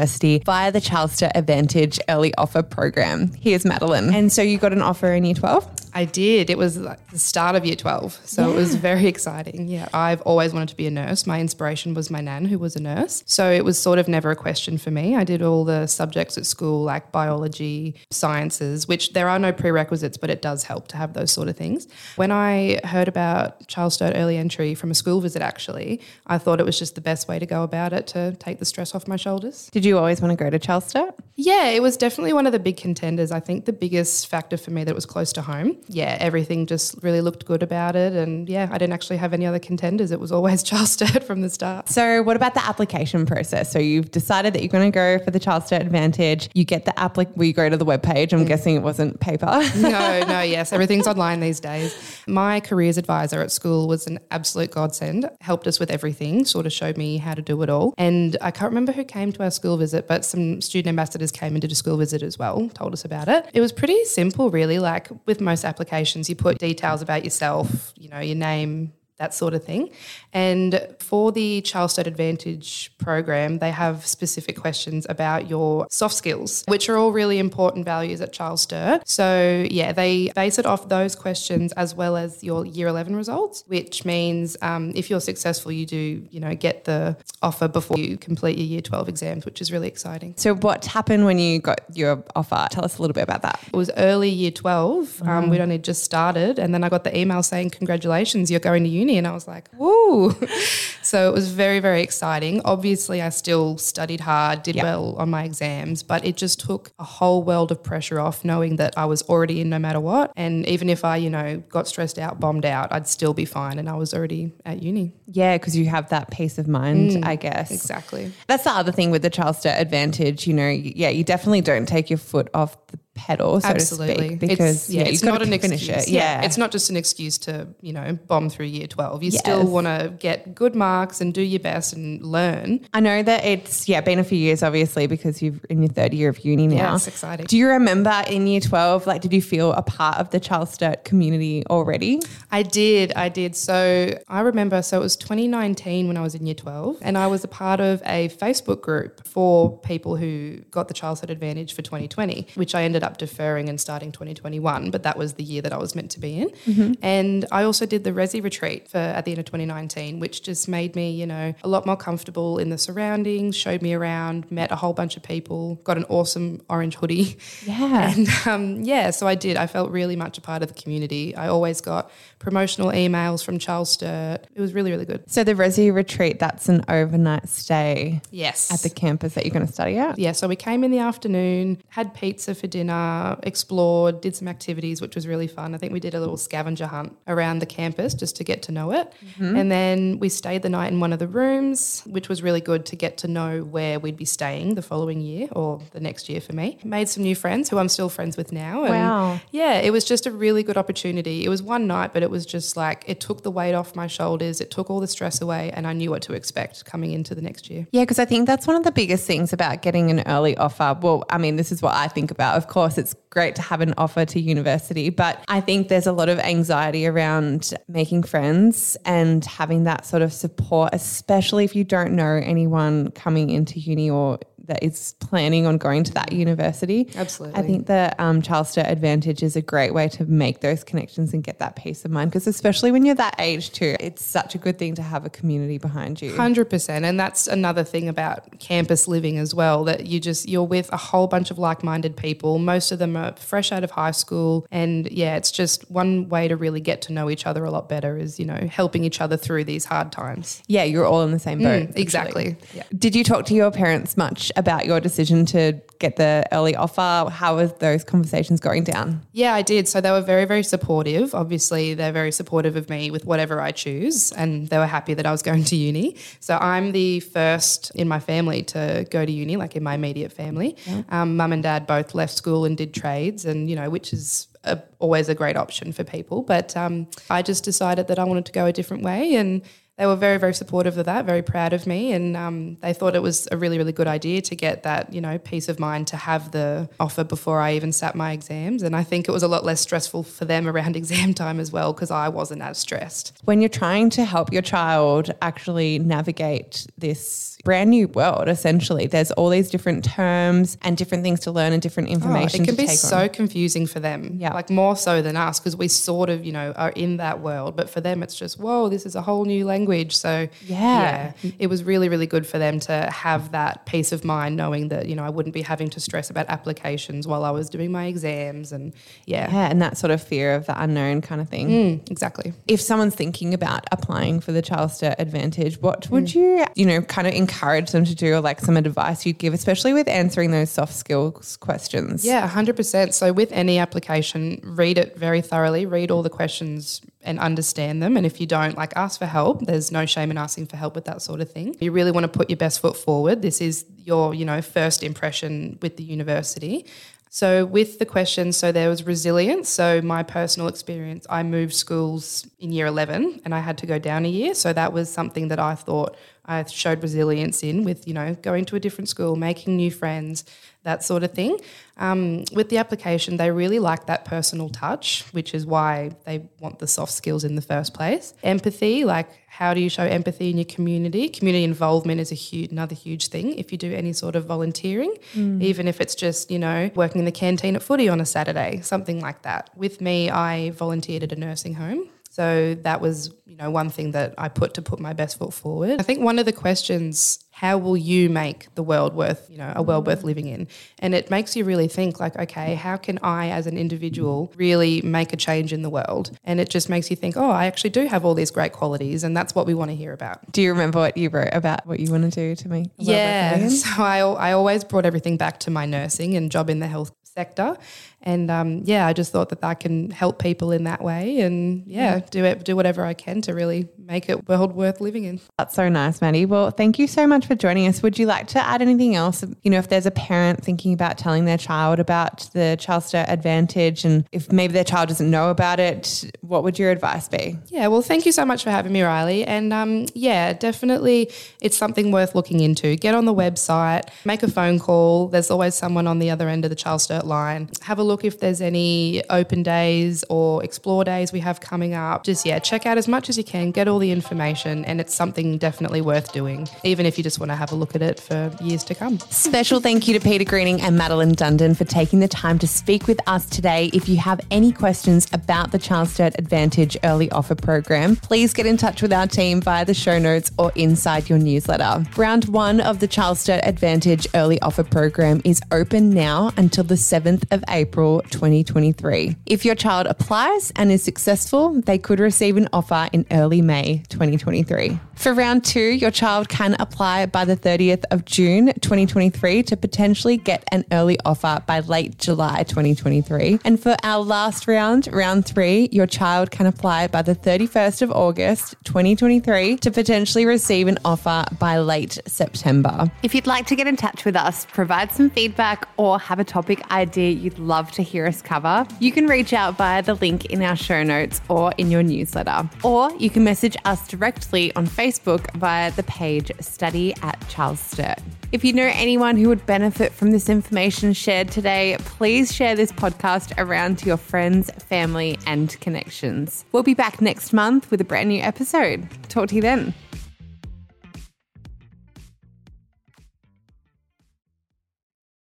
via 0.46 0.72
the 0.72 0.82
Charles 0.82 1.14
Sturt 1.14 1.32
Advantage 1.36 2.00
Early 2.10 2.34
Offer 2.36 2.64
Program. 2.64 3.32
Here's 3.40 3.66
Madeline. 3.66 4.14
And 4.14 4.32
so 4.32 4.42
you 4.42 4.58
got 4.58 4.74
an 4.74 4.82
offer 4.82 5.14
in 5.14 5.26
year 5.26 5.36
12? 5.36 5.81
I 5.94 6.06
did. 6.06 6.50
It 6.50 6.58
was 6.58 6.78
like 6.78 7.06
the 7.10 7.20
start 7.20 7.56
of 7.56 7.66
year 7.66 7.76
12. 7.76 8.22
So 8.26 8.48
yeah. 8.48 8.54
it 8.54 8.56
was 8.56 8.76
very 8.76 9.08
exciting. 9.08 9.68
Yeah. 9.68 9.90
I've 9.94 10.22
always 10.22 10.54
wanted 10.54 10.70
to 10.70 10.76
be 10.76 10.88
a 10.88 10.92
nurse. 10.92 11.28
My 11.28 11.40
inspiration 11.40 11.94
was 11.94 12.10
my 12.10 12.22
nan, 12.22 12.46
who 12.46 12.58
was 12.58 12.76
a 12.76 12.82
nurse. 12.82 13.24
So 13.26 13.52
it 13.52 13.66
was 13.66 13.78
sort 13.78 14.00
of 14.00 14.08
never 14.08 14.32
a 14.32 14.36
question 14.36 14.78
for 14.78 14.92
me. 14.92 15.16
I 15.16 15.24
did 15.24 15.42
all 15.42 15.66
the 15.66 15.88
subjects 15.88 16.38
at 16.38 16.46
school, 16.46 16.84
like 16.84 17.12
biology, 17.12 17.96
sciences, 18.10 18.88
which 18.88 19.14
there 19.14 19.28
are 19.28 19.40
no 19.40 19.52
prerequisites, 19.52 20.18
but 20.18 20.30
it 20.30 20.42
does 20.42 20.64
help 20.64 20.88
to 20.90 20.98
have 20.98 21.14
those 21.14 21.32
sort 21.32 21.48
of 21.48 21.58
things. 21.58 21.88
When 22.16 22.32
I 22.32 22.80
heard 22.84 23.08
about 23.08 23.68
Charles 23.68 23.96
Sturt 23.96 24.14
early 24.16 24.38
entry 24.38 24.76
from 24.76 24.92
a 24.92 24.96
school 24.96 25.22
visit, 25.22 25.42
actually, 25.42 26.02
I 26.28 26.38
thought 26.38 26.60
it 26.60 26.66
was 26.66 26.80
just 26.80 26.96
the 26.96 27.02
best 27.02 27.28
way 27.28 27.40
to 27.40 27.46
go 27.46 27.64
about 27.64 27.94
it 27.94 28.08
to 28.08 28.36
take 28.40 28.60
the 28.60 28.66
stress 28.66 28.96
off 28.96 29.08
my 29.08 29.18
shoulders. 29.18 29.70
Did 29.72 29.86
you 29.86 29.98
always 29.98 30.22
want 30.22 30.38
to 30.38 30.42
go 30.42 30.50
to 30.50 30.60
Charles 30.60 30.86
Sturt? 30.86 31.16
Yeah, 31.36 31.68
it 31.70 31.82
was 31.82 31.98
definitely 31.98 32.34
one 32.34 32.46
of 32.46 32.52
the 32.52 32.60
big 32.60 32.78
contenders. 32.78 33.32
I 33.32 33.40
think 33.40 33.66
the 33.66 33.74
biggest 33.74 34.28
factor 34.28 34.58
for 34.58 34.72
me 34.72 34.84
that 34.84 34.96
was 34.96 35.06
close 35.06 35.34
to 35.34 35.42
home 35.42 35.78
yeah, 35.88 36.18
everything 36.20 36.66
just 36.66 36.96
really 37.02 37.22
looked 37.22 37.46
good 37.46 37.64
about 37.64 37.96
it. 37.96 38.14
And 38.14 38.48
yeah, 38.48 38.70
I 38.72 38.78
didn't 38.78 38.94
actually 38.94 39.18
have 39.18 39.34
any 39.34 39.46
other 39.46 39.60
contenders. 39.60 40.12
It 40.12 40.20
was 40.20 40.32
always 40.32 40.64
Charles 40.72 40.92
Sturt 40.92 41.24
from 41.24 41.42
the 41.42 41.50
start. 41.50 41.90
So, 41.90 42.24
what 42.24 42.36
about 42.36 42.54
the 42.54 42.66
application 42.66 43.26
process? 43.26 43.72
So, 43.72 43.80
you've 43.80 44.12
decided 44.12 44.54
that 44.54 44.62
you're 44.62 44.70
going 44.70 44.92
to 44.92 44.96
go 44.96 45.24
for 45.24 45.32
the 45.32 45.40
Charles 45.40 45.66
Sturt 45.66 45.82
Advantage. 45.82 46.50
You 46.54 46.64
get 46.64 46.86
the 46.86 46.98
app, 47.00 47.18
we 47.36 47.54
go 47.54 47.70
to 47.70 47.78
the 47.78 47.86
webpage. 47.86 48.34
I'm 48.34 48.46
mm. 48.46 48.48
guessing 48.48 48.76
it 48.76 48.84
wasn't 48.84 49.20
paper. 49.20 49.62
no, 49.76 50.24
no, 50.28 50.42
yes. 50.42 50.74
Everything's 50.74 51.08
online 51.08 51.40
these 51.40 51.60
days. 51.60 52.21
My 52.28 52.60
careers 52.60 52.98
advisor 52.98 53.42
at 53.42 53.52
school 53.52 53.88
was 53.88 54.08
an 54.08 54.20
absolute 54.30 54.72
godsend, 54.72 55.30
helped 55.42 55.68
us 55.68 55.80
with 55.80 55.92
everything, 55.92 56.46
sort 56.46 56.66
of 56.66 56.74
showed 56.74 56.98
me 56.98 57.18
how 57.18 57.34
to 57.34 57.42
do 57.42 57.62
it 57.62 57.70
all. 57.70 57.94
And 57.98 58.38
I 58.42 58.52
can't 58.52 58.72
remember 58.72 58.92
who 58.92 59.04
came 59.04 59.32
to 59.34 59.44
our 59.44 59.52
school 59.52 59.78
visit, 59.78 60.08
but 60.08 60.26
some 60.26 60.62
student 60.62 60.90
ambassadors 60.90 61.32
came 61.32 61.54
and 61.54 61.62
did 61.62 61.72
a 61.72 61.76
school 61.76 61.98
visit 61.98 62.24
as 62.24 62.38
well, 62.38 62.70
told 62.70 62.94
us 62.94 63.06
about 63.06 63.28
it. 63.28 63.50
It 63.54 63.62
was 63.62 63.72
pretty 63.72 64.06
simple, 64.06 64.50
really. 64.50 64.80
Like 64.80 65.10
with 65.26 65.42
most 65.42 65.66
applications, 65.66 66.30
you 66.30 66.36
put 66.36 66.58
details 66.60 67.02
about 67.02 67.24
yourself, 67.24 67.94
you 67.96 68.10
know, 68.10 68.20
your 68.20 68.36
name, 68.36 68.94
that 69.22 69.34
sort 69.34 69.54
of 69.54 69.64
thing. 69.64 69.90
And 70.34 70.88
for 71.00 71.32
the 71.32 71.62
Charles 71.62 71.94
Sturt 71.94 72.08
Advantage 72.08 72.92
program, 72.98 73.60
they 73.60 73.72
have 73.72 74.06
specific 74.06 74.58
questions 74.58 75.06
about 75.10 75.48
your 75.48 75.88
soft 75.92 76.16
skills, 76.16 76.64
which 76.68 76.90
are 76.90 76.98
all 76.98 77.12
really 77.12 77.38
important 77.38 77.86
values 77.86 78.20
at 78.20 78.34
Charles 78.34 78.62
Sturt. 78.62 79.08
So, 79.08 79.66
yeah, 79.70 79.92
they 79.92 80.32
base 80.36 80.58
it 80.58 80.66
off 80.66 80.90
those 80.90 81.16
questions 81.16 81.72
as 81.74 81.94
well 81.94 82.18
as 82.18 82.44
your 82.44 82.66
year 82.66 82.88
11 82.88 83.16
results, 83.16 83.64
which 83.68 84.06
means 84.06 84.58
um, 84.62 84.92
if 84.96 85.10
you're 85.10 85.22
successful, 85.22 85.72
you 85.72 85.86
do, 85.86 86.26
you 86.32 86.40
know, 86.40 86.56
get 86.56 86.86
the 86.86 87.16
offer 87.44 87.68
before 87.68 88.00
you 88.00 88.18
complete 88.18 88.58
your 88.58 88.66
year 88.66 88.82
12 88.82 89.08
exams, 89.08 89.46
which 89.46 89.62
is 89.62 89.72
really 89.72 89.88
exciting. 89.88 90.34
So, 90.38 90.56
what 90.56 90.86
happened 90.86 91.26
when 91.26 91.38
you 91.38 91.60
got 91.60 91.82
your 91.94 92.24
offer? 92.36 92.68
Tell 92.72 92.86
us 92.86 92.98
a 92.98 93.02
little 93.02 93.14
bit 93.14 93.24
about 93.24 93.44
that. 93.44 93.60
It 93.68 93.76
was 93.76 93.92
early 93.98 94.30
year 94.30 94.52
12. 94.52 95.22
Um, 95.22 95.28
mm. 95.28 95.50
We'd 95.52 95.62
only 95.62 95.78
just 95.78 96.04
started. 96.04 96.58
And 96.58 96.74
then 96.74 96.84
I 96.84 96.90
got 96.90 97.04
the 97.04 97.16
email 97.16 97.44
saying, 97.44 97.70
Congratulations, 97.72 98.50
you're 98.50 98.60
going 98.60 98.84
to 98.84 98.90
uni 98.90 99.11
uni. 99.12 99.18
And 99.18 99.28
I 99.28 99.32
was 99.32 99.48
like, 99.48 99.70
woo. 99.78 100.32
so 101.02 101.30
it 101.30 101.34
was 101.34 101.52
very, 101.52 101.80
very 101.80 102.02
exciting. 102.02 102.62
Obviously, 102.66 103.22
I 103.22 103.30
still 103.30 103.78
studied 103.78 104.22
hard, 104.22 104.64
did 104.64 104.76
Yeah. 104.76 104.84
well 104.84 105.16
on 105.18 105.30
my 105.30 105.44
exams, 105.44 106.04
but 106.04 106.26
it 106.26 106.38
just 106.38 106.60
took 106.60 106.92
a 107.00 107.04
whole 107.04 107.44
world 107.44 107.72
of 107.72 107.84
pressure 107.84 108.20
off 108.20 108.44
knowing 108.46 108.78
that 108.78 108.94
I 108.98 109.06
was 109.06 109.22
already 109.24 109.62
in 109.62 109.70
no 109.70 109.80
matter 109.80 110.00
what. 110.00 110.32
And 110.36 110.66
even 110.68 110.90
if 110.90 111.04
I, 111.06 111.18
you 111.18 111.30
know, 111.30 111.62
got 111.70 111.88
stressed 111.88 112.18
out, 112.20 112.40
bombed 112.40 112.66
out, 112.66 112.92
I'd 112.92 113.08
still 113.08 113.34
be 113.34 113.46
fine. 113.46 113.80
And 113.80 113.90
I 113.90 113.96
was 113.96 114.14
already 114.14 114.52
at 114.66 114.82
uni. 114.82 115.14
Yeah, 115.28 115.58
because 115.58 115.76
you 115.76 115.86
have 115.88 116.10
that 116.10 116.32
peace 116.32 116.58
of 116.58 116.68
mind, 116.68 117.12
mm, 117.12 117.26
I 117.26 117.36
guess. 117.36 117.72
Exactly. 117.72 118.32
That's 118.48 118.64
the 118.64 118.72
other 118.72 118.92
thing 118.92 119.12
with 119.12 119.22
the 119.22 119.30
Charles 119.30 119.60
Sturt 119.60 119.76
advantage. 119.80 120.48
You 120.48 120.54
know, 120.54 120.68
yeah, 120.70 121.10
you 121.10 121.24
definitely 121.24 121.62
don't 121.62 121.86
take 121.88 122.10
your 122.10 122.18
foot 122.20 122.50
off 122.54 122.78
the 122.88 123.00
pedal, 123.28 123.62
so 123.62 123.68
Absolutely. 123.68 124.16
to 124.16 124.26
speak, 124.26 124.40
because 124.40 124.76
it's, 124.76 124.90
yeah, 124.90 125.02
yeah, 125.02 125.08
it's 125.10 125.14
you've 125.14 125.22
got 125.22 125.40
not 125.40 125.46
to 125.46 125.54
an 125.54 125.60
finish 125.60 125.88
excuse. 125.88 126.08
it. 126.08 126.12
Yeah. 126.12 126.42
It's 126.42 126.58
not 126.58 126.72
just 126.72 126.90
an 126.90 126.98
excuse 126.98 127.38
to, 127.40 127.68
you 127.82 127.94
know, 127.94 128.18
bomb 128.28 128.50
through 128.50 128.66
year 128.66 128.88
12. 128.88 129.24
You 129.24 129.32
still 129.32 129.68
want 129.68 129.88
to 129.88 130.14
get 130.20 130.56
good 130.56 130.76
marks 130.76 131.22
and 131.22 131.34
do 131.34 131.42
your 131.42 131.60
best 131.60 131.94
and 131.94 132.22
learn. 132.26 132.80
I 132.94 133.00
know 133.00 133.22
that 133.24 133.46
it's 133.46 133.88
yeah 133.88 134.02
been 134.02 134.20
a 134.20 134.24
few 134.24 134.38
years, 134.38 134.64
obviously, 134.64 135.08
because 135.08 135.42
you're 135.42 135.56
in 135.70 135.82
your 135.84 135.92
third 135.92 136.14
year 136.14 136.30
of 136.30 136.44
uni 136.44 136.68
now. 136.68 136.76
Yeah, 136.76 136.96
it's 136.96 137.08
exciting. 137.08 137.46
Do 137.46 137.58
you 137.58 137.68
remember 137.68 138.24
in 138.28 138.48
year 138.48 138.62
twelve, 138.62 139.06
like, 139.08 139.22
did 139.22 139.34
you 139.34 139.42
feel 139.42 139.74
a 139.74 139.82
part 139.82 140.18
of 140.18 140.32
the 140.32 140.40
Charles 140.40 140.72
Sturt 140.72 141.04
community 141.04 141.64
already? 141.68 142.22
I 142.52 142.64
did, 142.64 143.14
I 143.16 143.30
did. 143.30 143.56
So 143.56 144.18
I 144.28 144.42
remember, 144.42 144.82
so 144.82 144.98
it 144.98 145.04
was 145.04 145.16
2019 145.16 146.08
when 146.08 146.18
I 146.18 146.22
was 146.22 146.36
in 146.36 146.46
year 146.46 146.56
12, 146.56 146.98
and 147.02 147.18
I 147.18 147.28
was 147.28 147.44
a 147.44 147.48
part 147.48 147.80
of 147.80 148.02
a 148.06 148.30
Facebook 148.30 148.82
group 148.82 149.26
for 149.28 149.78
people 149.80 150.16
who 150.16 150.58
got 150.72 150.88
the 150.88 150.94
Charles 150.94 151.20
Sturt 151.20 151.30
advantage 151.30 151.74
for 151.74 151.82
2020, 151.82 152.48
which 152.56 152.74
I 152.76 152.84
ended 152.84 153.04
up 153.04 153.11
deferring 153.18 153.70
and 153.70 153.80
starting 153.80 154.12
2021, 154.12 154.92
but 154.92 155.04
that 155.04 155.18
was 155.18 155.34
the 155.34 155.44
year 155.44 155.62
that 155.62 155.74
I 155.74 155.78
was 155.78 155.96
meant 155.96 156.12
to 156.12 156.20
be 156.20 156.40
in. 156.40 156.98
And 157.02 157.46
I 157.52 157.64
also 157.64 157.86
did 157.86 158.04
the 158.04 158.12
Resi 158.12 158.44
retreat 158.44 158.88
for 158.90 158.98
at 158.98 159.26
the 159.26 159.32
end 159.32 159.40
of 159.40 159.46
2019, 159.46 160.20
which 160.20 160.44
just 160.44 160.68
made 160.68 160.96
me, 160.96 161.12
you 161.12 161.26
know, 161.26 161.54
a 161.64 161.68
lot 161.68 161.86
more 161.86 161.98
comfortable 161.98 162.58
in 162.58 162.70
the 162.70 162.78
surroundings, 162.78 163.56
showed 163.56 163.82
me 163.82 163.94
around, 163.94 164.50
met 164.52 164.72
a 164.72 164.76
whole 164.76 164.94
bunch 164.94 165.18
of 165.18 165.24
people, 165.24 165.76
got 165.84 165.98
an 165.98 166.06
awesome 166.10 166.62
orange 166.70 166.96
hoodie. 166.96 167.38
Yeah. 167.66 167.92
And 168.12 168.28
um, 168.46 168.82
yeah, 168.84 169.12
so 169.12 169.28
I 169.28 169.36
did. 169.36 169.58
I 169.58 169.68
felt 169.68 169.92
really 169.92 170.16
much 170.16 170.38
a 170.38 170.42
part 170.42 170.64
of 170.64 170.74
the 170.74 170.82
community. 170.82 171.36
I 171.36 171.48
always 171.48 171.82
got 171.82 172.10
promotional 172.40 172.90
emails 172.92 173.44
from 173.44 173.60
Charles 173.60 173.92
Sturt. 173.92 174.48
It 174.56 174.60
was 174.62 174.74
really, 174.74 174.92
really 174.92 175.06
good. 175.06 175.30
So 175.30 175.44
the 175.44 175.54
Resi 175.54 175.94
retreat, 175.94 176.40
that's 176.40 176.68
an 176.70 176.84
overnight 176.90 177.48
stay 177.50 178.22
Yes. 178.32 178.72
at 178.74 178.80
the 178.82 178.90
campus 178.90 179.34
that 179.36 179.46
you're 179.46 179.54
going 179.54 179.66
to 179.68 179.72
study 179.72 179.98
at. 179.98 180.18
yeah, 180.20 180.32
so 180.32 180.48
we 180.48 180.56
came 180.56 180.84
in 180.84 180.92
the 180.92 181.00
afternoon, 181.00 181.82
had 181.90 182.14
pizza 182.14 182.56
for 182.56 182.68
dinner, 182.68 182.91
Uh, 182.92 183.36
explored, 183.44 184.20
did 184.22 184.36
some 184.36 184.48
activities, 184.48 185.02
which 185.02 185.16
was 185.16 185.26
really 185.28 185.48
fun. 185.48 185.74
I 185.74 185.78
think 185.78 185.94
we 185.94 186.00
did 186.00 186.14
a 186.14 186.20
little 186.20 186.38
scavenger 186.38 186.88
hunt 186.88 187.16
around 187.28 187.60
the 187.60 187.66
campus 187.66 188.14
just 188.14 188.36
to 188.38 188.44
get 188.44 188.62
to 188.64 188.72
know 188.72 188.92
it. 188.92 189.14
Mm-hmm. 189.24 189.56
And 189.56 189.72
then 189.72 190.20
we 190.20 190.30
stayed 190.30 190.62
the 190.62 190.70
night 190.70 190.92
in 190.92 191.00
one 191.00 191.14
of 191.14 191.20
the 191.20 191.28
rooms, 191.28 192.04
which 192.06 192.28
was 192.28 192.44
really 192.44 192.62
good 192.62 192.86
to 192.88 192.96
get 192.96 193.18
to 193.20 193.28
know 193.28 193.64
where 193.64 194.00
we'd 194.00 194.18
be 194.18 194.26
staying 194.26 194.76
the 194.76 194.82
following 194.82 195.22
year 195.22 195.48
or 195.52 195.80
the 195.92 196.00
next 196.00 196.28
year 196.30 196.42
for 196.42 196.54
me. 196.54 196.78
Made 196.84 197.08
some 197.08 197.24
new 197.24 197.36
friends 197.36 197.70
who 197.70 197.78
I'm 197.78 197.90
still 197.90 198.10
friends 198.10 198.36
with 198.38 198.52
now. 198.52 198.84
And 198.84 198.94
Wow. 198.94 199.40
yeah, 199.52 199.76
it 199.80 199.92
was 199.92 200.04
just 200.04 200.26
a 200.26 200.32
really 200.32 200.64
good 200.64 200.78
opportunity. 200.78 201.46
It 201.46 201.50
was 201.50 201.62
one 201.64 201.88
night, 201.88 202.14
but 202.14 202.24
it 202.24 202.30
was 202.30 202.46
just 202.46 202.76
like 202.76 203.06
it 203.08 203.20
took 203.20 203.44
the 203.44 203.52
weight 203.52 203.74
off 203.74 203.96
my 203.96 204.08
shoulders, 204.08 204.60
it 204.60 204.70
took 204.72 204.90
all 204.90 205.00
the 205.00 205.08
stress 205.08 205.40
away, 205.42 205.72
and 205.74 205.88
I 205.88 205.94
knew 205.94 206.10
what 206.10 206.22
to 206.24 206.34
expect 206.34 206.84
coming 206.86 207.12
into 207.12 207.36
the 207.36 207.42
next 207.42 207.70
year. 207.70 207.88
Yeah, 207.92 208.02
because 208.04 208.20
I 208.20 208.26
think 208.26 208.48
that's 208.48 208.68
one 208.68 208.76
of 208.76 208.84
the 208.84 208.92
biggest 208.92 209.26
things 209.26 209.54
about 209.54 209.82
getting 209.82 210.10
an 210.12 210.24
early 210.28 210.58
offer. 210.58 210.98
Well, 211.02 211.24
I 211.30 211.38
mean, 211.38 211.56
this 211.56 211.72
is 211.72 211.82
what 211.82 211.96
I 211.96 212.08
think 212.08 212.32
about. 212.32 212.58
Of 212.58 212.68
course, 212.68 212.81
it's 212.86 213.16
great 213.30 213.56
to 213.56 213.62
have 213.62 213.82
an 213.82 213.94
offer 213.98 214.26
to 214.26 214.40
university, 214.40 215.10
but 215.10 215.44
I 215.48 215.62
think 215.62 215.88
there's 215.88 216.08
a 216.08 216.12
lot 216.12 216.30
of 216.30 216.40
anxiety 216.40 217.08
around 217.08 217.74
making 217.88 218.24
friends 218.24 218.98
and 219.06 219.44
having 219.46 219.84
that 219.86 220.06
sort 220.06 220.22
of 220.22 220.34
support, 220.34 220.90
especially 220.94 221.64
if 221.64 221.76
you 221.76 221.84
don't 221.84 222.14
know 222.14 222.42
anyone 222.44 223.12
coming 223.12 223.50
into 223.50 223.80
uni 223.80 224.10
or 224.10 224.40
that 224.72 224.82
is 224.82 225.16
planning 225.20 225.66
on 225.66 225.78
going 225.78 226.02
to 226.02 226.14
that 226.14 226.32
university. 226.32 227.10
Absolutely. 227.16 227.60
I 227.60 227.62
think 227.62 227.88
the 227.88 228.16
um, 228.18 228.42
Charles 228.42 228.70
Sturt 228.70 228.88
Advantage 228.88 229.44
is 229.44 229.58
a 229.58 229.62
great 229.62 229.94
way 229.94 230.08
to 230.08 230.24
make 230.24 230.62
those 230.62 230.86
connections 230.86 231.34
and 231.34 231.44
get 231.44 231.60
that 231.60 231.76
peace 231.76 232.06
of 232.06 232.12
mind 232.12 232.32
because, 232.32 232.48
especially 232.48 232.90
when 232.90 233.06
you're 233.06 233.16
that 233.16 233.36
age 233.38 233.72
too, 233.72 233.98
it's 234.00 234.24
such 234.24 234.56
a 234.56 234.58
good 234.58 234.80
thing 234.80 234.96
to 234.96 235.02
have 235.02 235.26
a 235.26 235.30
community 235.30 235.78
behind 235.78 236.22
you. 236.22 236.34
Hundred 236.38 236.70
percent, 236.70 237.04
and 237.04 237.20
that's 237.20 237.48
another 237.48 237.84
thing 237.84 238.08
about 238.08 238.60
campus 238.60 239.10
living 239.10 239.38
as 239.38 239.54
well. 239.54 239.84
That 239.84 240.06
you 240.06 240.22
just 240.22 240.48
you're 240.48 240.64
with 240.64 240.90
a 240.94 240.98
whole 240.98 241.28
bunch 241.28 241.52
of 241.52 241.60
like-minded 241.60 242.16
people. 242.16 242.58
Most 242.58 242.94
of 242.94 243.00
them 243.00 243.18
are 243.18 243.36
fresh 243.36 243.74
out 243.74 243.84
of 243.84 243.92
high 243.92 244.12
school, 244.12 244.66
and 244.72 245.12
yeah, 245.12 245.36
it's 245.36 245.52
just 245.52 245.92
one 245.92 246.30
way 246.30 246.48
to 246.48 246.56
really 246.56 246.80
get 246.80 247.02
to 247.04 247.14
know 247.14 247.30
each 247.30 247.46
other 247.46 247.66
a 247.66 247.72
lot 247.72 247.90
better. 247.90 248.18
Is 248.18 248.40
you 248.40 248.46
know 248.46 248.70
helping 248.72 249.04
each 249.04 249.20
other 249.20 249.36
through 249.36 249.66
these 249.66 249.84
hard 249.84 250.14
times. 250.14 250.64
Yeah, 250.68 250.86
you're 250.86 251.06
all 251.06 251.24
in 251.24 251.32
the 251.32 251.40
same 251.40 251.60
boat. 251.60 251.90
Mm, 251.90 251.98
exactly. 251.98 252.56
Yeah. 252.74 252.84
Did 252.98 253.18
you 253.18 253.26
talk 253.26 253.46
to 253.48 253.54
your 253.54 253.70
parents 253.72 254.16
much 254.16 254.50
about 254.62 254.86
your 254.86 255.02
decision 255.02 255.46
to 255.48 255.82
get 256.00 256.16
the 256.16 256.46
early 256.54 256.76
offer? 256.76 257.30
How 257.30 257.58
was 257.58 257.74
those 257.74 258.06
conversations 258.06 258.62
going 258.62 258.86
down? 258.86 259.22
Yeah, 259.34 259.54
I 259.54 259.62
did. 259.62 259.90
So 259.90 260.00
they 260.00 260.12
were 260.12 260.22
very, 260.22 260.46
very 260.46 260.64
supportive. 260.64 261.36
Obviously, 261.36 261.94
they're 261.94 262.14
very 262.14 262.32
supportive 262.32 262.78
of 262.78 262.90
me 262.90 263.12
with 263.12 263.26
whatever 263.26 263.60
I 263.60 263.72
choose, 263.72 264.32
and 264.32 264.70
they 264.70 264.78
were 264.78 264.88
happy 264.88 265.14
that 265.16 265.26
I 265.26 265.32
was 265.32 265.42
going 265.50 265.66
to 265.66 265.76
uni. 265.76 266.16
So 266.40 266.58
I'm 266.58 266.94
the 266.94 267.20
first 267.20 267.92
in 267.96 268.08
my 268.08 268.20
family 268.20 268.64
to 268.64 269.06
go 269.12 269.26
to 269.26 269.32
uni, 269.32 269.58
like 269.58 269.76
in 269.76 269.84
my 269.84 269.96
immediate 269.96 270.32
family. 270.32 270.78
Um, 271.10 271.36
Mum 271.36 271.52
and 271.52 271.64
dad 271.64 271.88
both 271.88 272.16
left 272.16 272.34
school 272.34 272.64
and 272.64 272.78
did 272.78 272.94
trades, 272.94 273.44
and 273.46 273.70
you 273.70 273.76
know, 273.76 273.90
which 273.90 274.14
is 274.14 274.48
a, 274.64 274.80
always 275.00 275.30
a 275.30 275.36
great 275.36 275.58
option 275.58 275.92
for 275.92 276.04
people. 276.04 276.44
But 276.44 276.78
um, 276.78 277.08
I 277.30 277.42
just 277.42 277.64
decided 277.64 278.08
that 278.08 278.20
I 278.20 278.24
wanted 278.24 278.46
to 278.46 278.52
go 278.52 278.66
a 278.66 278.74
different 278.74 279.04
way, 279.04 279.36
and 279.36 279.62
they 280.02 280.08
were 280.08 280.16
very, 280.16 280.40
very 280.40 280.56
supportive 280.56 280.98
of 280.98 281.06
that, 281.06 281.26
very 281.26 281.44
proud 281.44 281.74
of 281.74 281.86
me, 281.86 282.12
and 282.12 282.36
um, 282.36 282.76
they 282.82 282.92
thought 282.92 283.16
it 283.16 283.22
was 283.22 283.48
a 283.52 283.58
really, 283.58 283.78
really 283.78 283.92
good 283.92 284.08
idea 284.08 284.42
to 284.42 284.56
get 284.56 284.82
that, 284.82 285.14
you 285.14 285.22
know, 285.22 285.38
peace 285.38 285.70
of 285.70 285.80
mind 285.80 286.08
to 286.08 286.18
have 286.18 286.50
the 286.50 286.90
offer 287.00 287.24
before 287.24 287.60
I 287.60 287.76
even 287.76 287.92
sat 287.92 288.16
my 288.16 288.32
exams. 288.32 288.82
And 288.82 288.96
I 288.96 289.04
think 289.04 289.30
it 289.30 289.32
was 289.32 289.44
a 289.44 289.48
lot 289.48 289.64
less 289.64 289.80
stressful 289.80 290.24
for 290.24 290.44
them 290.44 290.68
around 290.68 290.96
exam 291.02 291.36
time 291.36 291.60
as 291.60 291.72
well 291.72 291.94
because 291.94 292.10
I 292.10 292.30
wasn't 292.30 292.64
as 292.64 292.80
stressed. 292.80 293.34
When 293.44 293.62
you're 293.62 293.70
trying 293.70 294.10
to 294.12 294.26
help 294.26 294.52
your 294.52 294.64
child 294.64 295.36
actually 295.40 296.00
navigate 296.00 296.88
this 296.98 297.60
brand 297.64 297.90
new 297.92 298.08
world, 298.08 298.48
essentially, 298.48 299.08
there's 299.08 299.32
all 299.34 299.50
these 299.50 299.70
different 299.70 300.04
terms 300.04 300.78
and 300.82 300.98
different 300.98 301.24
things 301.24 301.40
to 301.42 301.52
learn 301.52 301.74
and 301.74 301.82
different 301.82 302.10
Oh, 302.10 302.14
information 302.14 302.64
it 302.64 302.66
can 302.66 302.76
be 302.76 302.88
so 302.88 303.18
on. 303.20 303.30
confusing 303.30 303.86
for 303.86 304.00
them, 304.00 304.38
Yeah. 304.40 304.54
like 304.54 304.70
more 304.70 304.96
so 304.96 305.22
than 305.22 305.38
us 305.38 305.60
because 305.60 305.76
we 305.76 305.88
sort 305.88 306.30
of, 306.30 306.44
you 306.46 306.52
know, 306.52 306.74
are 306.76 306.90
in 306.92 307.18
that 307.18 307.42
world. 307.42 307.76
But 307.76 307.90
for 307.90 308.02
them, 308.02 308.24
it's 308.24 308.36
just, 308.36 308.60
whoa, 308.60 308.90
this 308.90 309.06
is 309.06 309.16
a 309.16 309.22
whole 309.22 309.46
new 309.46 309.66
language. 309.66 310.16
So 310.16 310.48
Yeah. 310.68 311.32
yeah, 311.44 311.52
it 311.60 311.68
was 311.68 311.84
really, 311.84 312.10
really 312.10 312.26
good 312.28 312.48
for 312.48 312.58
them 312.58 312.80
to 312.82 313.10
have 313.12 313.52
that 313.52 313.86
peace 313.86 314.12
of 314.12 314.24
mind, 314.26 314.56
knowing 314.56 314.88
that 314.90 315.08
you 315.08 315.16
know 315.16 315.24
I 315.24 315.30
wouldn't 315.30 315.54
be 315.54 315.62
having 315.62 315.90
to 315.92 316.00
stress 316.00 316.30
about 316.30 316.48
applications 316.50 317.28
while 317.28 317.44
I 317.46 317.52
was 317.52 317.70
doing 317.70 317.92
my 317.92 318.06
exams, 318.06 318.72
and 318.72 318.94
yeah, 319.26 319.50
Yeah, 319.52 319.68
and 319.70 319.82
that 319.82 319.98
sort 319.98 320.12
of 320.12 320.22
fear 320.24 320.56
of 320.56 320.66
the 320.66 320.82
unknown 320.82 321.22
kind 321.22 321.42
of 321.42 321.50
thing. 321.50 321.70
Mm, 321.70 322.12
exactly. 322.12 322.54
if 322.68 322.82
someone's 322.82 323.16
thinking 323.16 323.54
about 323.54 323.86
applying 323.92 324.40
for 324.40 324.52
the 324.52 324.62
Charles 324.62 324.96
Sturt 324.96 325.16
Advantage, 325.20 325.82
what 325.82 326.02
Mm. 326.08 326.10
would 326.12 326.34
you, 326.36 326.66
you 326.76 326.86
know, 326.86 327.02
kind 327.02 327.28
of 327.28 327.34
encourage 327.34 327.51
them 327.52 328.06
to 328.06 328.16
do, 328.16 328.34
or 328.34 328.42
like 328.42 328.60
some 328.60 328.78
advice 328.78 329.26
you'd 329.26 329.38
give, 329.38 329.54
especially 329.54 329.94
with 329.94 330.08
answering 330.08 330.52
those 330.52 330.70
soft 330.70 330.94
skills 330.94 331.58
questions? 331.58 332.26
Yeah, 332.26 332.50
100%. 332.50 333.14
So, 333.14 333.32
with 333.34 333.52
any 333.52 333.78
application, 333.78 334.62
read 334.64 334.98
it 334.98 335.18
very 335.18 335.42
thoroughly, 335.42 335.86
read 335.86 336.12
all 336.12 336.24
the 336.24 336.30
questions 336.30 337.02
and 337.24 337.40
understand 337.40 338.02
them. 338.02 338.18
And 338.18 338.26
if 338.26 338.42
you 338.42 338.48
don't, 338.48 338.76
like, 338.76 338.94
ask 338.96 339.20
for 339.20 339.26
help. 339.26 339.66
There's 339.66 339.92
no 339.92 340.06
shame 340.06 340.32
in 340.32 340.38
asking 340.38 340.68
for 340.68 340.78
help 340.78 340.96
with 340.96 341.06
that 341.06 341.22
sort 341.22 341.42
of 341.42 341.52
thing. 341.52 341.76
You 341.80 341.92
really 341.92 342.12
want 342.12 342.24
to 342.24 342.28
put 342.28 342.50
your 342.50 342.58
best 342.58 342.80
foot 342.80 342.98
forward. 342.98 343.42
This 343.42 343.62
is 343.62 343.86
your, 343.98 344.34
you 344.34 344.46
know, 344.46 344.62
first 344.62 345.04
impression 345.04 345.78
with 345.82 345.98
the 345.98 346.04
university. 346.04 346.86
So, 347.34 347.66
with 347.66 347.98
the 347.98 348.06
questions, 348.06 348.58
so 348.58 348.74
there 348.74 348.90
was 348.90 349.06
resilience. 349.06 349.70
So, 349.70 350.02
my 350.02 350.22
personal 350.22 350.68
experience, 350.68 351.26
I 351.30 351.44
moved 351.44 351.74
schools 351.74 352.46
in 352.60 352.74
year 352.74 352.88
11 352.88 353.42
and 353.46 353.56
I 353.56 353.60
had 353.60 353.78
to 353.78 353.86
go 353.86 353.98
down 353.98 354.26
a 354.26 354.28
year. 354.28 354.54
So, 354.54 354.74
that 354.74 354.92
was 354.92 355.10
something 355.10 355.48
that 355.48 355.58
I 355.58 355.76
thought 355.76 356.18
I 356.46 356.64
showed 356.66 357.02
resilience 357.02 357.64
in 357.64 357.84
with, 357.84 358.08
you 358.08 358.14
know, 358.14 358.36
going 358.42 358.66
to 358.66 358.76
a 358.76 358.80
different 358.80 359.10
school, 359.10 359.36
making 359.36 359.76
new 359.76 359.92
friends, 359.92 360.44
that 360.84 361.04
sort 361.04 361.24
of 361.24 361.32
thing. 361.32 361.60
Um, 361.98 362.46
with 362.54 362.70
the 362.70 362.78
application, 362.78 363.38
they 363.38 363.52
really 363.52 363.78
like 363.78 364.08
that 364.08 364.26
personal 364.26 364.70
touch, 364.70 365.24
which 365.32 365.54
is 365.54 365.66
why 365.66 366.16
they 366.26 366.50
want 366.60 366.80
the 366.80 366.88
soft 366.88 367.12
skills 367.12 367.44
in 367.44 367.56
the 367.56 367.62
first 367.62 367.94
place. 367.94 368.34
Empathy, 368.44 369.06
like 369.06 369.30
how 369.48 369.74
do 369.76 369.82
you 369.82 369.90
show 369.90 370.04
empathy 370.04 370.50
in 370.50 370.58
your 370.58 370.66
community? 370.66 371.30
Community 371.30 371.64
involvement 371.64 372.20
is 372.20 372.32
a 372.32 372.36
huge, 372.36 372.72
another 372.72 372.96
huge 372.96 373.28
thing. 373.28 373.54
If 373.60 373.72
you 373.72 373.78
do 373.78 373.94
any 373.94 374.14
sort 374.14 374.36
of 374.36 374.46
volunteering, 374.46 375.14
even 375.62 375.88
if 375.88 376.02
it's 376.02 376.16
just 376.16 376.50
you 376.50 376.58
know 376.58 376.90
working 376.96 377.20
in 377.20 377.26
the 377.26 377.32
canteen 377.32 377.76
at 377.76 377.84
footy 377.84 378.10
on 378.10 378.20
a 378.20 378.26
Saturday, 378.26 378.80
something 378.82 379.20
like 379.20 379.44
that. 379.44 379.70
With 379.76 380.02
me, 380.02 380.32
I 380.32 380.72
volunteered 380.72 381.22
at 381.22 381.32
a 381.32 381.36
nursing 381.36 381.76
home. 381.76 382.10
So 382.32 382.76
that 382.84 383.02
was, 383.02 383.34
you 383.46 383.58
know, 383.58 383.70
one 383.70 383.90
thing 383.90 384.12
that 384.12 384.34
I 384.38 384.48
put 384.48 384.74
to 384.76 384.82
put 384.82 385.02
my 385.02 385.12
best 385.12 385.38
foot 385.38 385.54
forward. 385.54 386.00
I 386.00 386.04
think 386.04 386.22
one 386.22 386.40
of 386.40 386.46
the 386.46 386.54
questions 386.54 387.44
how 387.52 387.78
will 387.78 387.98
you 387.98 388.28
make 388.28 388.74
the 388.74 388.82
world 388.82 389.14
worth, 389.14 389.48
you 389.48 389.58
know, 389.58 389.72
a 389.76 389.84
world 389.84 390.08
worth 390.08 390.24
living 390.24 390.48
in? 390.48 390.68
And 390.98 391.14
it 391.14 391.30
makes 391.30 391.56
you 391.56 391.64
really 391.64 391.88
think 391.88 392.20
like, 392.20 392.36
okay, 392.36 392.74
how 392.74 392.98
can 392.98 393.20
I 393.22 393.50
as 393.50 393.68
an 393.68 393.78
individual 393.78 394.52
really 394.56 395.02
make 395.02 395.32
a 395.32 395.38
change 395.38 395.72
in 395.72 395.84
the 395.84 395.90
world? 395.90 396.32
And 396.44 396.60
it 396.60 396.70
just 396.70 396.90
makes 396.90 397.12
you 397.12 397.16
think, 397.16 397.38
oh, 397.38 397.52
I 397.52 397.68
actually 397.68 397.92
do 397.92 398.08
have 398.08 398.26
all 398.26 398.34
these 398.34 398.50
great 398.50 398.72
qualities 398.72 399.24
and 399.24 399.38
that's 399.38 399.54
what 399.54 399.68
we 399.68 399.74
want 399.74 399.92
to 399.92 399.96
hear 399.96 400.14
about. 400.14 400.52
Do 400.52 400.62
you 400.62 400.72
remember 400.72 401.00
what 401.00 401.18
you 401.18 401.30
wrote 401.30 401.54
about 401.54 401.86
what 401.86 402.00
you 402.00 402.10
want 402.10 402.24
to 402.24 402.32
do 402.32 402.56
to 402.56 402.70
me? 402.70 402.90
Yeah. 402.98 403.70
So 403.82 404.04
I, 404.04 404.20
I 404.20 404.52
always 404.54 404.84
brought 404.84 405.06
everything 405.06 405.38
back 405.38 405.60
to 405.62 405.72
my 405.72 405.86
nursing 405.86 406.36
and 406.36 406.52
job 406.52 406.70
in 406.70 406.80
the 406.80 406.88
health 406.88 407.12
sector. 407.34 407.78
And 408.24 408.52
um, 408.52 408.82
yeah, 408.84 409.08
I 409.08 409.14
just 409.14 409.32
thought 409.32 409.50
that 409.50 409.64
I 409.64 409.74
can 409.74 410.12
help 410.12 410.38
people 410.38 410.72
in 410.72 410.84
that 410.84 411.02
way, 411.04 411.40
and 411.40 411.84
yeah, 411.88 412.20
do 412.30 412.46
it, 412.46 412.64
do 412.64 412.76
whatever 412.76 413.04
I 413.04 413.16
can 413.16 413.42
to 413.42 413.54
really 413.56 413.90
make 413.98 414.30
it 414.30 414.48
world 414.48 414.74
worth 414.74 415.02
living 415.02 415.24
in. 415.24 415.40
That's 415.58 415.74
so 415.74 415.90
nice, 415.90 416.22
Maddie. 416.22 416.46
Well, 416.46 416.70
thank 416.70 417.00
you 417.00 417.08
so 417.08 417.26
much 417.26 417.48
for 417.48 417.56
joining 417.56 417.88
us. 417.88 418.04
Would 418.04 418.20
you 418.20 418.28
like 418.28 418.46
to 418.50 418.60
add 418.60 418.84
anything 418.84 419.16
else? 419.16 419.44
You 419.64 419.72
know, 419.72 419.80
if 419.80 419.90
there's 419.90 420.06
a 420.06 420.12
parent 420.12 420.64
thinking 420.64 420.94
about 420.94 421.18
telling 421.18 421.46
their 421.46 421.58
child 421.58 422.00
about 422.00 422.48
the 422.54 422.78
Charles 422.80 423.08
Sturt 423.08 423.28
Advantage, 423.28 424.06
and 424.06 424.28
if 424.32 424.52
maybe 424.52 424.74
their 424.74 424.84
child 424.84 425.10
doesn't 425.10 425.32
know 425.32 425.50
about 425.50 425.80
it, 425.80 426.30
what 426.42 426.64
would 426.64 426.78
your 426.78 426.92
advice 426.92 427.28
be? 427.28 427.58
Yeah, 427.70 427.88
well, 427.88 428.04
thank 428.04 428.28
you 428.28 428.32
so 428.32 428.46
much 428.46 428.64
for 428.64 428.70
having 428.70 428.94
me, 428.94 429.02
Riley. 429.02 429.46
And 429.46 429.74
um, 429.74 430.06
yeah, 430.14 430.54
definitely, 430.54 431.32
it's 431.60 431.76
something 431.76 432.12
worth 432.12 432.36
looking 432.36 432.60
into. 432.60 432.96
Get 432.98 433.16
on 433.16 433.26
the 433.26 433.34
website, 433.34 434.04
make 434.26 434.44
a 434.44 434.48
phone 434.48 434.78
call. 434.78 435.28
There's 435.30 435.50
always 435.50 435.74
someone 435.74 436.06
on 436.06 436.20
the 436.20 436.30
other 436.30 436.48
end 436.48 436.66
of 436.66 436.70
the 436.70 436.76
Child 436.76 437.02
line. 437.32 437.70
Have 437.82 437.98
a 437.98 438.04
look 438.04 438.24
if 438.24 438.40
there's 438.40 438.62
any 438.62 439.24
open 439.30 439.64
days 439.64 440.24
or 440.30 440.64
explore 440.64 441.04
days 441.04 441.32
we 441.32 441.40
have 441.40 441.60
coming 441.62 441.94
up. 441.94 442.24
Just, 442.24 442.46
yeah, 442.46 442.60
check 442.60 442.86
out 442.86 442.98
as 442.98 443.08
much 443.08 443.30
as 443.30 443.38
you 443.38 443.44
can, 443.44 443.72
get 443.72 443.88
all 443.88 444.00
the 444.00 444.12
information, 444.12 444.86
and 444.86 445.00
it's 445.02 445.16
something 445.16 445.58
definitely 445.58 446.02
worth 446.02 446.32
doing, 446.34 446.68
even 446.84 447.06
if 447.06 447.18
you 447.18 447.24
just 447.24 447.40
want 447.40 447.52
to 447.52 447.56
have 447.56 447.72
a 447.72 447.76
look 447.76 447.96
at 447.96 448.02
it 448.02 448.20
for 448.20 448.52
years 448.62 448.84
to 448.84 448.94
come. 448.94 449.18
Special 449.30 449.80
thank 449.80 450.08
you 450.08 450.14
to 450.14 450.20
Peter 450.20 450.44
Greening 450.44 450.82
and 450.82 450.98
Madeline 450.98 451.34
Dundon 451.34 451.76
for 451.76 451.86
taking 451.86 452.20
the 452.20 452.28
time 452.28 452.60
to 452.60 452.68
speak 452.68 453.08
with 453.08 453.20
us 453.28 453.46
today. 453.50 453.90
If 453.94 454.10
you 454.10 454.18
have 454.18 454.42
any 454.52 454.72
questions 454.72 455.28
about 455.32 455.72
the 455.72 455.80
Charles 455.80 456.12
Sturt 456.12 456.38
Advantage 456.38 456.98
Early 457.04 457.32
Offer 457.32 457.56
Program, 457.56 458.18
please 458.18 458.54
get 458.54 458.66
in 458.66 458.78
touch 458.78 459.02
with 459.02 459.14
our 459.14 459.28
team 459.28 459.62
via 459.62 459.86
the 459.86 459.94
show 459.94 460.20
notes 460.20 460.52
or 460.58 460.72
inside 460.76 461.30
your 461.30 461.40
newsletter. 461.40 462.06
Round 462.18 462.46
one 462.46 462.82
of 462.82 463.00
the 463.00 463.08
Charles 463.08 463.40
Sturt 463.40 463.62
Advantage 463.64 464.28
Early 464.36 464.60
Offer 464.62 464.84
Program 464.84 465.42
is 465.46 465.62
open 465.72 466.10
now 466.10 466.52
until 466.58 466.84
the 466.84 466.98
7th 467.12 467.44
of 467.52 467.62
April 467.68 468.22
2023. 468.30 469.36
If 469.46 469.66
your 469.66 469.76
child 469.76 470.08
applies 470.08 470.72
and 470.78 470.92
is 470.92 471.04
successful, 471.04 471.82
they 471.82 471.98
could 471.98 472.22
receive 472.22 472.56
an 472.56 472.70
offer 472.72 473.10
in 473.12 473.26
early 473.32 473.62
May 473.62 474.04
2023. 474.08 474.98
For 475.22 475.36
round 475.36 475.64
two, 475.64 475.80
your 475.80 476.10
child 476.10 476.50
can 476.50 476.76
apply 476.80 477.28
by 477.28 477.46
the 477.46 477.56
30th 477.56 478.06
of 478.10 478.26
June 478.26 478.74
2023 478.82 479.62
to 479.62 479.78
potentially 479.78 480.36
get 480.36 480.64
an 480.72 480.84
early 480.92 481.20
offer 481.24 481.62
by 481.68 481.82
late 481.82 482.18
July 482.18 482.64
2023. 482.64 483.60
And 483.64 483.80
for 483.80 483.96
our 484.02 484.24
last 484.24 484.68
round, 484.68 485.08
round 485.14 485.46
three, 485.46 485.90
your 485.92 486.08
child 486.08 486.50
can 486.50 486.66
apply 486.66 487.06
by 487.06 487.22
the 487.22 487.36
31st 487.36 488.02
of 488.02 488.10
August 488.10 488.74
2023 488.86 489.78
to 489.78 489.92
potentially 489.92 490.48
receive 490.48 490.88
an 490.88 490.98
offer 491.06 491.46
by 491.60 491.78
late 491.78 492.18
September. 492.26 493.12
If 493.22 493.36
you'd 493.36 493.46
like 493.46 493.68
to 493.68 493.76
get 493.76 493.86
in 493.86 493.98
touch 493.98 494.26
with 494.26 494.36
us, 494.36 494.66
provide 494.74 495.12
some 495.12 495.30
feedback, 495.30 495.88
or 495.98 496.18
have 496.18 496.40
a 496.40 496.44
topic 496.44 496.90
idea 496.90 497.30
you'd 497.30 497.60
love 497.60 497.92
to 497.92 498.02
hear 498.02 498.26
us 498.26 498.42
cover, 498.42 498.88
you 499.00 499.12
can 499.12 499.28
reach 499.28 499.54
out 499.54 499.78
via 499.78 500.02
the 500.02 500.16
link 500.16 500.46
in 500.46 500.64
our 500.64 500.76
show 500.76 501.04
notes 501.04 501.42
or 501.48 501.74
in 501.78 501.92
your 501.92 502.02
newsletter. 502.02 502.68
Or 502.84 503.12
you 503.20 503.30
can 503.30 503.44
message 503.44 503.78
us 503.86 504.08
directly 504.08 504.76
on 504.76 504.88
Facebook 505.12 505.54
via 505.58 505.92
the 505.92 506.04
page 506.04 506.52
Study 506.60 507.14
at 507.22 507.38
Charles 507.50 507.80
Sturt. 507.80 508.20
If 508.52 508.64
you 508.64 508.74
know 508.74 508.90
anyone 508.94 509.38
who 509.38 509.50
would 509.50 509.66
benefit 509.66 510.12
from 510.12 510.32
this 510.32 510.50
information 510.50 511.14
shared 511.14 511.52
today, 511.52 511.98
please 512.00 512.54
share 512.54 512.76
this 512.76 512.92
podcast 512.92 513.54
around 513.58 513.98
to 514.00 514.06
your 514.06 514.18
friends, 514.18 514.70
family, 514.72 515.38
and 515.46 515.80
connections. 515.82 516.66
We'll 516.72 516.84
be 516.84 516.94
back 516.94 517.22
next 517.22 517.54
month 517.54 517.92
with 517.92 518.02
a 518.02 518.06
brand 518.06 518.30
new 518.30 518.42
episode. 518.42 519.08
Talk 519.30 519.50
to 519.50 519.56
you 519.56 519.62
then. 519.62 519.94